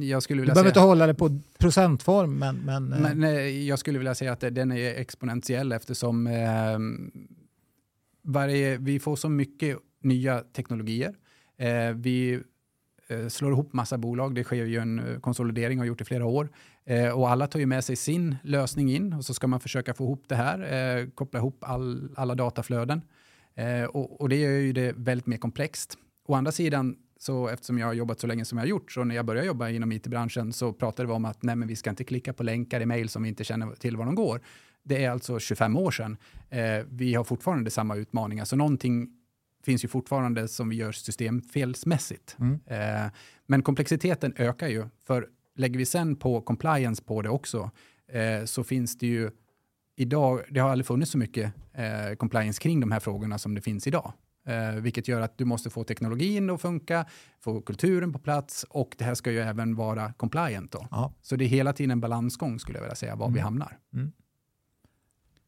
Jag 0.00 0.22
skulle 0.22 0.40
vilja 0.40 0.54
du 0.54 0.54
behöver 0.54 0.54
säga, 0.54 0.68
inte 0.68 0.80
hålla 0.80 1.06
det 1.06 1.14
på 1.14 1.40
procentform, 1.58 2.38
men... 2.38 2.56
men, 2.56 2.92
eh. 2.92 3.14
men 3.14 3.66
jag 3.66 3.78
skulle 3.78 3.98
vilja 3.98 4.14
säga 4.14 4.32
att 4.32 4.40
den 4.40 4.72
är 4.72 4.94
exponentiell 4.94 5.72
eftersom 5.72 6.26
eh, 6.26 6.78
varje, 8.22 8.78
vi 8.78 9.00
får 9.00 9.16
så 9.16 9.28
mycket 9.28 9.78
nya 10.02 10.40
teknologier. 10.40 11.14
Eh, 11.56 11.90
vi 11.94 12.42
eh, 13.08 13.28
slår 13.28 13.52
ihop 13.52 13.72
massa 13.72 13.98
bolag. 13.98 14.34
Det 14.34 14.44
sker 14.44 14.64
ju 14.64 14.78
en 14.78 15.20
konsolidering 15.20 15.78
och 15.78 15.82
har 15.82 15.88
gjort 15.88 16.00
i 16.00 16.04
flera 16.04 16.26
år. 16.26 16.48
Eh, 16.84 17.08
och 17.08 17.30
alla 17.30 17.46
tar 17.46 17.60
ju 17.60 17.66
med 17.66 17.84
sig 17.84 17.96
sin 17.96 18.36
lösning 18.42 18.92
in 18.92 19.12
och 19.12 19.24
så 19.24 19.34
ska 19.34 19.46
man 19.46 19.60
försöka 19.60 19.94
få 19.94 20.04
ihop 20.04 20.24
det 20.26 20.34
här, 20.34 20.58
eh, 21.00 21.08
koppla 21.08 21.38
ihop 21.40 21.56
all, 21.60 22.08
alla 22.16 22.34
dataflöden. 22.34 23.02
och, 23.88 24.20
och 24.20 24.28
det 24.28 24.36
gör 24.36 24.50
ju 24.50 24.72
det 24.72 24.94
väldigt 24.96 25.26
mer 25.26 25.36
komplext. 25.36 25.98
Å 26.26 26.34
andra 26.34 26.52
sidan 26.52 26.96
så 27.22 27.48
eftersom 27.48 27.78
jag 27.78 27.86
har 27.86 27.94
jobbat 27.94 28.20
så 28.20 28.26
länge 28.26 28.44
som 28.44 28.58
jag 28.58 28.62
har 28.62 28.68
gjort, 28.68 28.92
så 28.92 29.04
när 29.04 29.14
jag 29.14 29.26
började 29.26 29.46
jobba 29.46 29.68
inom 29.68 29.92
it-branschen 29.92 30.52
så 30.52 30.72
pratade 30.72 31.06
vi 31.06 31.12
om 31.12 31.24
att 31.24 31.42
nej, 31.42 31.56
men 31.56 31.68
vi 31.68 31.76
ska 31.76 31.90
inte 31.90 32.04
klicka 32.04 32.32
på 32.32 32.42
länkar 32.42 32.80
i 32.80 32.86
mail 32.86 33.08
som 33.08 33.22
vi 33.22 33.28
inte 33.28 33.44
känner 33.44 33.74
till 33.74 33.96
var 33.96 34.04
de 34.04 34.14
går. 34.14 34.40
Det 34.82 35.04
är 35.04 35.10
alltså 35.10 35.38
25 35.38 35.76
år 35.76 35.90
sedan. 35.90 36.16
Eh, 36.50 36.84
vi 36.88 37.14
har 37.14 37.24
fortfarande 37.24 37.70
samma 37.70 37.96
utmaningar, 37.96 38.44
så 38.44 38.56
någonting 38.56 39.08
finns 39.64 39.84
ju 39.84 39.88
fortfarande 39.88 40.48
som 40.48 40.68
vi 40.68 40.76
gör 40.76 40.92
systemfelsmässigt. 40.92 42.36
Mm. 42.38 42.60
Eh, 42.66 43.12
men 43.46 43.62
komplexiteten 43.62 44.34
ökar 44.36 44.68
ju, 44.68 44.86
för 45.06 45.28
lägger 45.56 45.78
vi 45.78 45.86
sen 45.86 46.16
på 46.16 46.40
compliance 46.40 47.02
på 47.02 47.22
det 47.22 47.28
också, 47.28 47.70
eh, 48.12 48.44
så 48.44 48.64
finns 48.64 48.98
det 48.98 49.06
ju 49.06 49.30
idag, 49.96 50.40
det 50.50 50.60
har 50.60 50.70
aldrig 50.70 50.86
funnits 50.86 51.10
så 51.10 51.18
mycket 51.18 51.52
eh, 51.72 52.16
compliance 52.16 52.60
kring 52.60 52.80
de 52.80 52.92
här 52.92 53.00
frågorna 53.00 53.38
som 53.38 53.54
det 53.54 53.60
finns 53.60 53.86
idag. 53.86 54.12
Eh, 54.46 54.74
vilket 54.80 55.08
gör 55.08 55.20
att 55.20 55.38
du 55.38 55.44
måste 55.44 55.70
få 55.70 55.84
teknologin 55.84 56.50
att 56.50 56.60
funka, 56.60 57.06
få 57.40 57.60
kulturen 57.60 58.12
på 58.12 58.18
plats 58.18 58.64
och 58.70 58.94
det 58.98 59.04
här 59.04 59.14
ska 59.14 59.30
ju 59.30 59.38
även 59.40 59.74
vara 59.76 60.12
compliant. 60.12 60.72
Då. 60.72 60.86
Ja. 60.90 61.12
Så 61.22 61.36
det 61.36 61.44
är 61.44 61.48
hela 61.48 61.72
tiden 61.72 61.90
en 61.90 62.00
balansgång 62.00 62.58
skulle 62.58 62.78
jag 62.78 62.82
vilja 62.82 62.94
säga, 62.96 63.16
var 63.16 63.26
vi 63.28 63.32
Mm. 63.40 63.44
hamnar. 63.44 63.78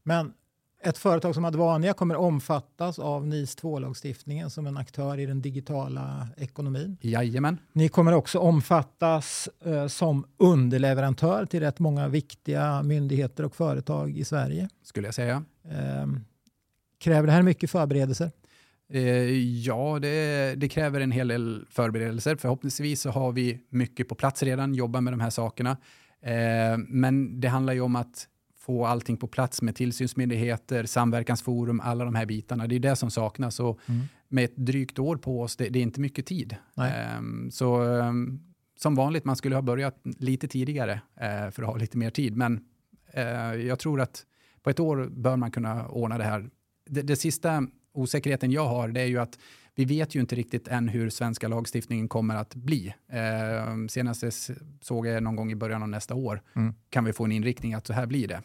Men 0.03 0.33
ett 0.83 0.99
företag 0.99 1.35
som 1.35 1.45
Advania 1.45 1.93
kommer 1.93 2.17
omfattas 2.17 2.99
av 2.99 3.27
NIS 3.27 3.57
2-lagstiftningen 3.57 4.51
som 4.51 4.67
en 4.67 4.77
aktör 4.77 5.19
i 5.19 5.27
den 5.27 5.43
digitala 5.43 6.29
ekonomin. 6.37 6.97
Jajamän, 7.01 7.59
Ni 7.73 7.89
kommer 7.89 8.13
också 8.15 8.39
omfattas 8.39 9.49
eh, 9.65 9.87
som 9.87 10.25
underleverantör 10.37 11.47
till 11.47 11.61
rätt 11.61 11.79
många 11.79 12.09
viktiga 12.09 12.83
myndigheter 12.83 13.45
och 13.45 13.57
företag 13.57 14.17
i 14.19 14.25
Sverige. 14.25 14.69
skulle 14.83 15.07
jag 15.09 15.15
säga. 15.15 15.45
Eh, 15.65 16.07
kräver 17.01 17.27
det 17.27 17.33
här 17.33 17.43
mycket 17.43 17.71
förberedelser? 17.71 18.31
Eh, 18.95 19.33
ja, 19.67 19.99
det, 20.03 20.55
det 20.57 20.69
kräver 20.69 21.01
en 21.01 21.11
hel 21.13 21.29
del 21.29 21.67
förberedelser. 21.71 22.37
Förhoppningsvis 22.37 23.01
så 23.01 23.11
har 23.11 23.33
vi 23.33 23.61
mycket 23.69 24.09
på 24.09 24.15
plats 24.15 24.43
redan, 24.43 24.75
jobbar 24.75 25.01
med 25.01 25.13
de 25.13 25.21
här 25.21 25.31
sakerna. 25.31 25.71
Eh, 26.21 26.79
men 26.89 27.41
det 27.41 27.49
handlar 27.49 27.73
ju 27.73 27.81
om 27.81 27.97
att 27.97 28.29
få 28.59 28.87
allting 28.87 29.17
på 29.17 29.27
plats 29.27 29.63
med 29.63 29.75
tillsynsmyndigheter, 29.77 30.85
samverkansforum, 30.85 31.81
alla 31.81 32.05
de 32.05 32.15
här 32.15 32.27
bitarna. 32.27 32.67
Det 32.67 32.75
är 32.75 32.81
det 32.81 32.97
som 32.97 33.11
saknas. 33.11 33.61
Och 33.61 33.81
Mm. 33.87 34.03
med 34.29 34.45
ett 34.45 34.57
drygt 34.57 34.99
år 34.99 35.17
på 35.17 35.43
oss, 35.43 35.57
det, 35.57 35.69
det 35.69 35.79
är 35.79 35.83
inte 35.83 36.01
mycket 36.01 36.27
tid. 36.27 36.57
Nej. 36.75 36.93
Ehm, 37.17 37.51
så 37.51 37.83
ehm, 37.83 38.41
som 38.79 38.95
vanligt, 38.95 39.25
man 39.25 39.37
skulle 39.37 39.55
ha 39.55 39.63
börjat 39.63 40.01
lite 40.19 40.49
tidigare 40.49 40.93
eh, 41.21 41.51
för 41.51 41.63
att 41.63 41.69
ha 41.69 41.77
lite 41.77 41.99
mer 41.99 42.11
tid. 42.11 42.37
Men 42.37 42.61
jag 43.69 43.79
tror 43.79 44.01
att 44.01 44.27
på 44.63 44.71
ett 44.71 44.81
år 44.81 45.09
bör 45.11 45.37
man 45.37 45.51
kunna 45.51 45.89
ordna 45.89 46.19
det 46.19 46.25
här. 46.25 46.51
Det, 46.91 47.03
det 47.03 47.17
sista 47.17 47.67
osäkerheten 47.95 48.51
jag 48.51 48.67
har, 48.69 48.89
det 48.89 49.01
är 49.01 49.07
ju 49.07 49.19
att 49.19 49.39
vi 49.75 49.85
vet 49.85 50.15
ju 50.15 50.21
inte 50.21 50.35
riktigt 50.37 50.69
än 50.69 50.89
hur 50.89 51.11
svenska 51.11 51.49
lagstiftningen 51.49 52.09
kommer 52.09 52.35
att 52.37 52.55
bli. 52.55 52.95
Eh, 53.09 53.87
senast 53.89 54.25
såg 54.81 55.07
jag 55.07 55.23
någon 55.23 55.37
gång 55.37 55.53
i 55.53 55.55
början 55.55 55.83
av 55.83 55.89
nästa 55.89 56.15
år 56.15 56.43
Mm. 56.57 56.75
kan 56.91 57.05
vi 57.05 57.13
få 57.13 57.25
en 57.25 57.33
inriktning 57.33 57.75
att 57.75 57.87
så 57.87 57.93
här 57.93 58.07
blir 58.07 58.29
det. 58.29 58.43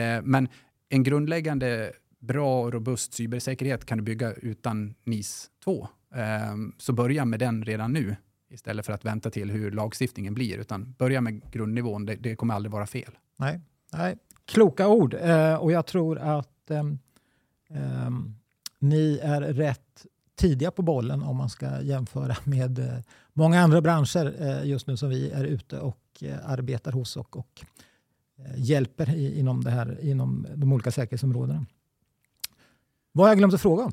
Eh, 0.00 0.22
men 0.22 0.48
en 0.88 1.02
grundläggande 1.02 1.92
bra 2.18 2.62
och 2.62 2.72
robust 2.72 3.12
cybersäkerhet 3.14 3.84
kan 3.84 3.98
du 3.98 4.04
bygga 4.04 4.32
utan 4.32 4.94
NIS 5.04 5.50
2. 5.64 5.88
Eh, 6.14 6.54
så 6.78 6.92
börja 6.92 7.24
med 7.24 7.40
den 7.40 7.64
redan 7.64 7.92
nu 7.92 8.16
istället 8.50 8.86
för 8.86 8.92
att 8.92 9.04
vänta 9.04 9.30
till 9.30 9.50
hur 9.50 9.70
lagstiftningen 9.70 10.34
blir. 10.34 10.58
Utan 10.58 10.92
börja 10.98 11.20
med 11.20 11.52
grundnivån, 11.52 12.06
det, 12.06 12.16
det 12.16 12.36
kommer 12.36 12.54
aldrig 12.54 12.72
vara 12.72 12.86
fel. 12.86 13.18
Nej, 13.36 13.60
nej. 13.92 14.16
kloka 14.44 14.88
ord. 14.88 15.14
Eh, 15.14 15.54
och 15.54 15.72
jag 15.72 15.86
tror 15.86 16.18
att 16.18 16.70
ehm, 16.70 16.98
ni 18.80 19.18
är 19.22 19.40
rätt 19.40 20.06
tidiga 20.34 20.70
på 20.70 20.82
bollen 20.82 21.22
om 21.22 21.36
man 21.36 21.50
ska 21.50 21.82
jämföra 21.82 22.36
med 22.44 22.78
eh, 22.78 22.98
många 23.32 23.60
andra 23.60 23.80
branscher 23.80 24.42
eh, 24.42 24.68
just 24.68 24.86
nu 24.86 24.96
som 24.96 25.08
vi 25.08 25.30
är 25.30 25.44
ute 25.44 25.78
och 25.78 26.00
eh, 26.20 26.50
arbetar 26.50 26.92
hos 26.92 27.16
och, 27.16 27.36
och 27.36 27.64
hjälper 28.56 29.16
inom, 29.38 29.64
det 29.64 29.70
här, 29.70 29.98
inom 30.02 30.46
de 30.54 30.72
olika 30.72 30.90
säkerhetsområdena. 30.90 31.66
Vad 33.12 33.26
har 33.26 33.30
jag 33.30 33.38
glömt 33.38 33.54
att 33.54 33.60
fråga 33.60 33.84
om? 33.84 33.92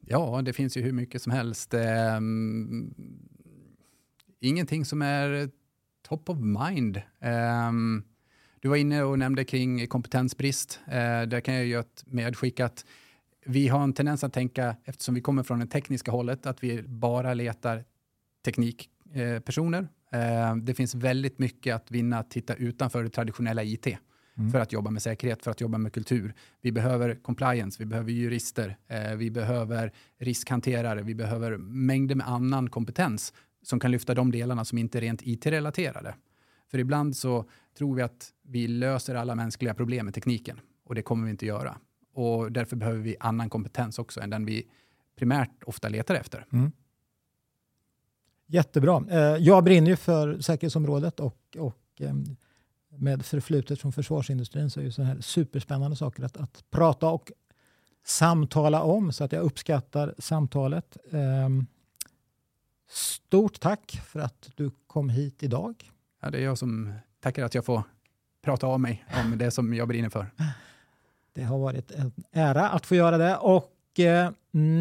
Ja, 0.00 0.42
det 0.42 0.52
finns 0.52 0.76
ju 0.76 0.82
hur 0.82 0.92
mycket 0.92 1.22
som 1.22 1.32
helst. 1.32 1.74
Um, 2.16 2.94
ingenting 4.40 4.84
som 4.84 5.02
är 5.02 5.50
top 6.02 6.28
of 6.28 6.38
mind. 6.38 7.02
Um, 7.68 8.04
du 8.64 8.70
var 8.70 8.76
inne 8.76 9.02
och 9.02 9.18
nämnde 9.18 9.44
kring 9.44 9.86
kompetensbrist. 9.86 10.80
Uh, 10.88 10.92
där 11.28 11.40
kan 11.40 11.54
jag 11.54 11.66
göra 11.66 11.80
ett 11.80 12.04
medskick 12.06 12.60
att 12.60 12.84
vi 13.46 13.68
har 13.68 13.82
en 13.82 13.92
tendens 13.92 14.24
att 14.24 14.32
tänka, 14.32 14.76
eftersom 14.84 15.14
vi 15.14 15.20
kommer 15.20 15.42
från 15.42 15.58
det 15.58 15.66
tekniska 15.66 16.10
hållet, 16.10 16.46
att 16.46 16.64
vi 16.64 16.82
bara 16.82 17.34
letar 17.34 17.84
teknikpersoner. 18.44 19.80
Uh, 20.14 20.56
det 20.56 20.74
finns 20.74 20.94
väldigt 20.94 21.38
mycket 21.38 21.74
att 21.74 21.90
vinna 21.90 22.18
att 22.18 22.30
titta 22.30 22.54
utanför 22.54 23.02
det 23.02 23.10
traditionella 23.10 23.64
IT 23.64 23.86
Mm. 24.36 24.52
för 24.52 24.60
att 24.60 24.72
jobba 24.72 24.90
med 24.90 25.02
säkerhet, 25.02 25.42
för 25.44 25.50
att 25.50 25.60
jobba 25.60 25.78
med 25.78 25.92
kultur. 25.92 26.34
Vi 26.60 26.72
behöver 26.72 27.14
compliance, 27.14 27.76
vi 27.78 27.86
behöver 27.86 28.10
jurister, 28.10 28.76
eh, 28.88 29.14
vi 29.14 29.30
behöver 29.30 29.92
riskhanterare, 30.18 31.02
vi 31.02 31.14
behöver 31.14 31.56
mängder 31.56 32.14
med 32.14 32.28
annan 32.28 32.70
kompetens 32.70 33.32
som 33.62 33.80
kan 33.80 33.90
lyfta 33.90 34.14
de 34.14 34.30
delarna 34.30 34.64
som 34.64 34.78
inte 34.78 34.98
är 34.98 35.00
rent 35.00 35.22
IT-relaterade. 35.22 36.14
För 36.70 36.78
ibland 36.78 37.16
så 37.16 37.44
tror 37.78 37.94
vi 37.96 38.02
att 38.02 38.32
vi 38.42 38.68
löser 38.68 39.14
alla 39.14 39.34
mänskliga 39.34 39.74
problem 39.74 40.06
med 40.06 40.14
tekniken 40.14 40.60
och 40.84 40.94
det 40.94 41.02
kommer 41.02 41.24
vi 41.24 41.30
inte 41.30 41.46
göra. 41.46 41.78
Och 42.14 42.52
därför 42.52 42.76
behöver 42.76 42.98
vi 43.00 43.16
annan 43.20 43.50
kompetens 43.50 43.98
också 43.98 44.20
än 44.20 44.30
den 44.30 44.44
vi 44.44 44.68
primärt 45.16 45.62
ofta 45.66 45.88
letar 45.88 46.14
efter. 46.14 46.46
Jättebra. 48.46 49.04
Eh, 49.10 49.18
Jag 49.42 49.64
brinner 49.64 49.88
ju 49.90 49.96
för 49.96 50.40
säkerhetsområdet 50.40 51.20
och, 51.20 51.56
och 51.58 51.78
ehm, 52.00 52.24
med 52.88 53.24
förflutet 53.24 53.80
från 53.80 53.92
försvarsindustrin 53.92 54.70
så 54.70 54.80
är 54.80 54.84
ju 54.84 54.92
så 54.92 55.02
här 55.02 55.20
superspännande 55.20 55.96
saker 55.96 56.22
att, 56.22 56.36
att 56.36 56.64
prata 56.70 57.08
och 57.08 57.32
samtala 58.04 58.82
om 58.82 59.12
så 59.12 59.24
att 59.24 59.32
jag 59.32 59.42
uppskattar 59.42 60.14
samtalet. 60.18 60.96
Ehm, 61.12 61.66
Stort 62.88 63.60
tack 63.60 64.00
för 64.04 64.20
att 64.20 64.50
du 64.56 64.70
kom 64.86 65.08
hit 65.08 65.42
idag. 65.42 65.90
Ja, 66.22 66.30
det 66.30 66.38
är 66.38 66.42
jag 66.42 66.58
som 66.58 66.92
tackar 67.24 67.44
att 67.44 67.54
jag 67.54 67.64
får 67.64 67.82
prata 68.42 68.66
av 68.66 68.80
mig 68.80 69.04
om 69.24 69.38
det 69.38 69.50
som 69.50 69.74
jag 69.74 69.88
brinner 69.88 70.08
för. 70.08 70.30
Det 71.32 71.42
har 71.42 71.58
varit 71.58 71.90
en 71.90 72.12
ära 72.32 72.68
att 72.68 72.86
få 72.86 72.94
göra 72.94 73.18
det. 73.18 73.36
Och 73.36 74.00
eh, 74.00 74.30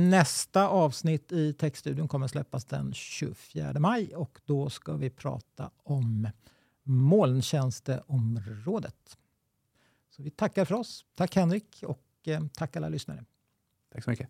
Nästa 0.10 0.68
avsnitt 0.68 1.32
i 1.32 1.54
Textstudion 1.54 2.08
kommer 2.08 2.28
släppas 2.28 2.66
den 2.66 2.94
24 2.94 3.80
maj 3.80 4.16
och 4.16 4.40
då 4.46 4.70
ska 4.70 4.94
vi 4.94 5.10
prata 5.10 5.72
om 5.84 6.28
molntjänsteområdet. 6.84 9.18
Så 10.10 10.24
vi 10.24 10.30
tackar 10.30 10.66
för 10.66 10.76
oss. 10.76 11.06
Tack 11.16 11.36
Henrik 11.36 11.84
och 11.88 12.04
eh, 12.26 12.42
tack 12.54 12.76
alla 12.76 12.90
lyssnare. 12.90 13.26
Tack 13.94 14.04
så 14.04 14.10
mycket. 14.10 14.30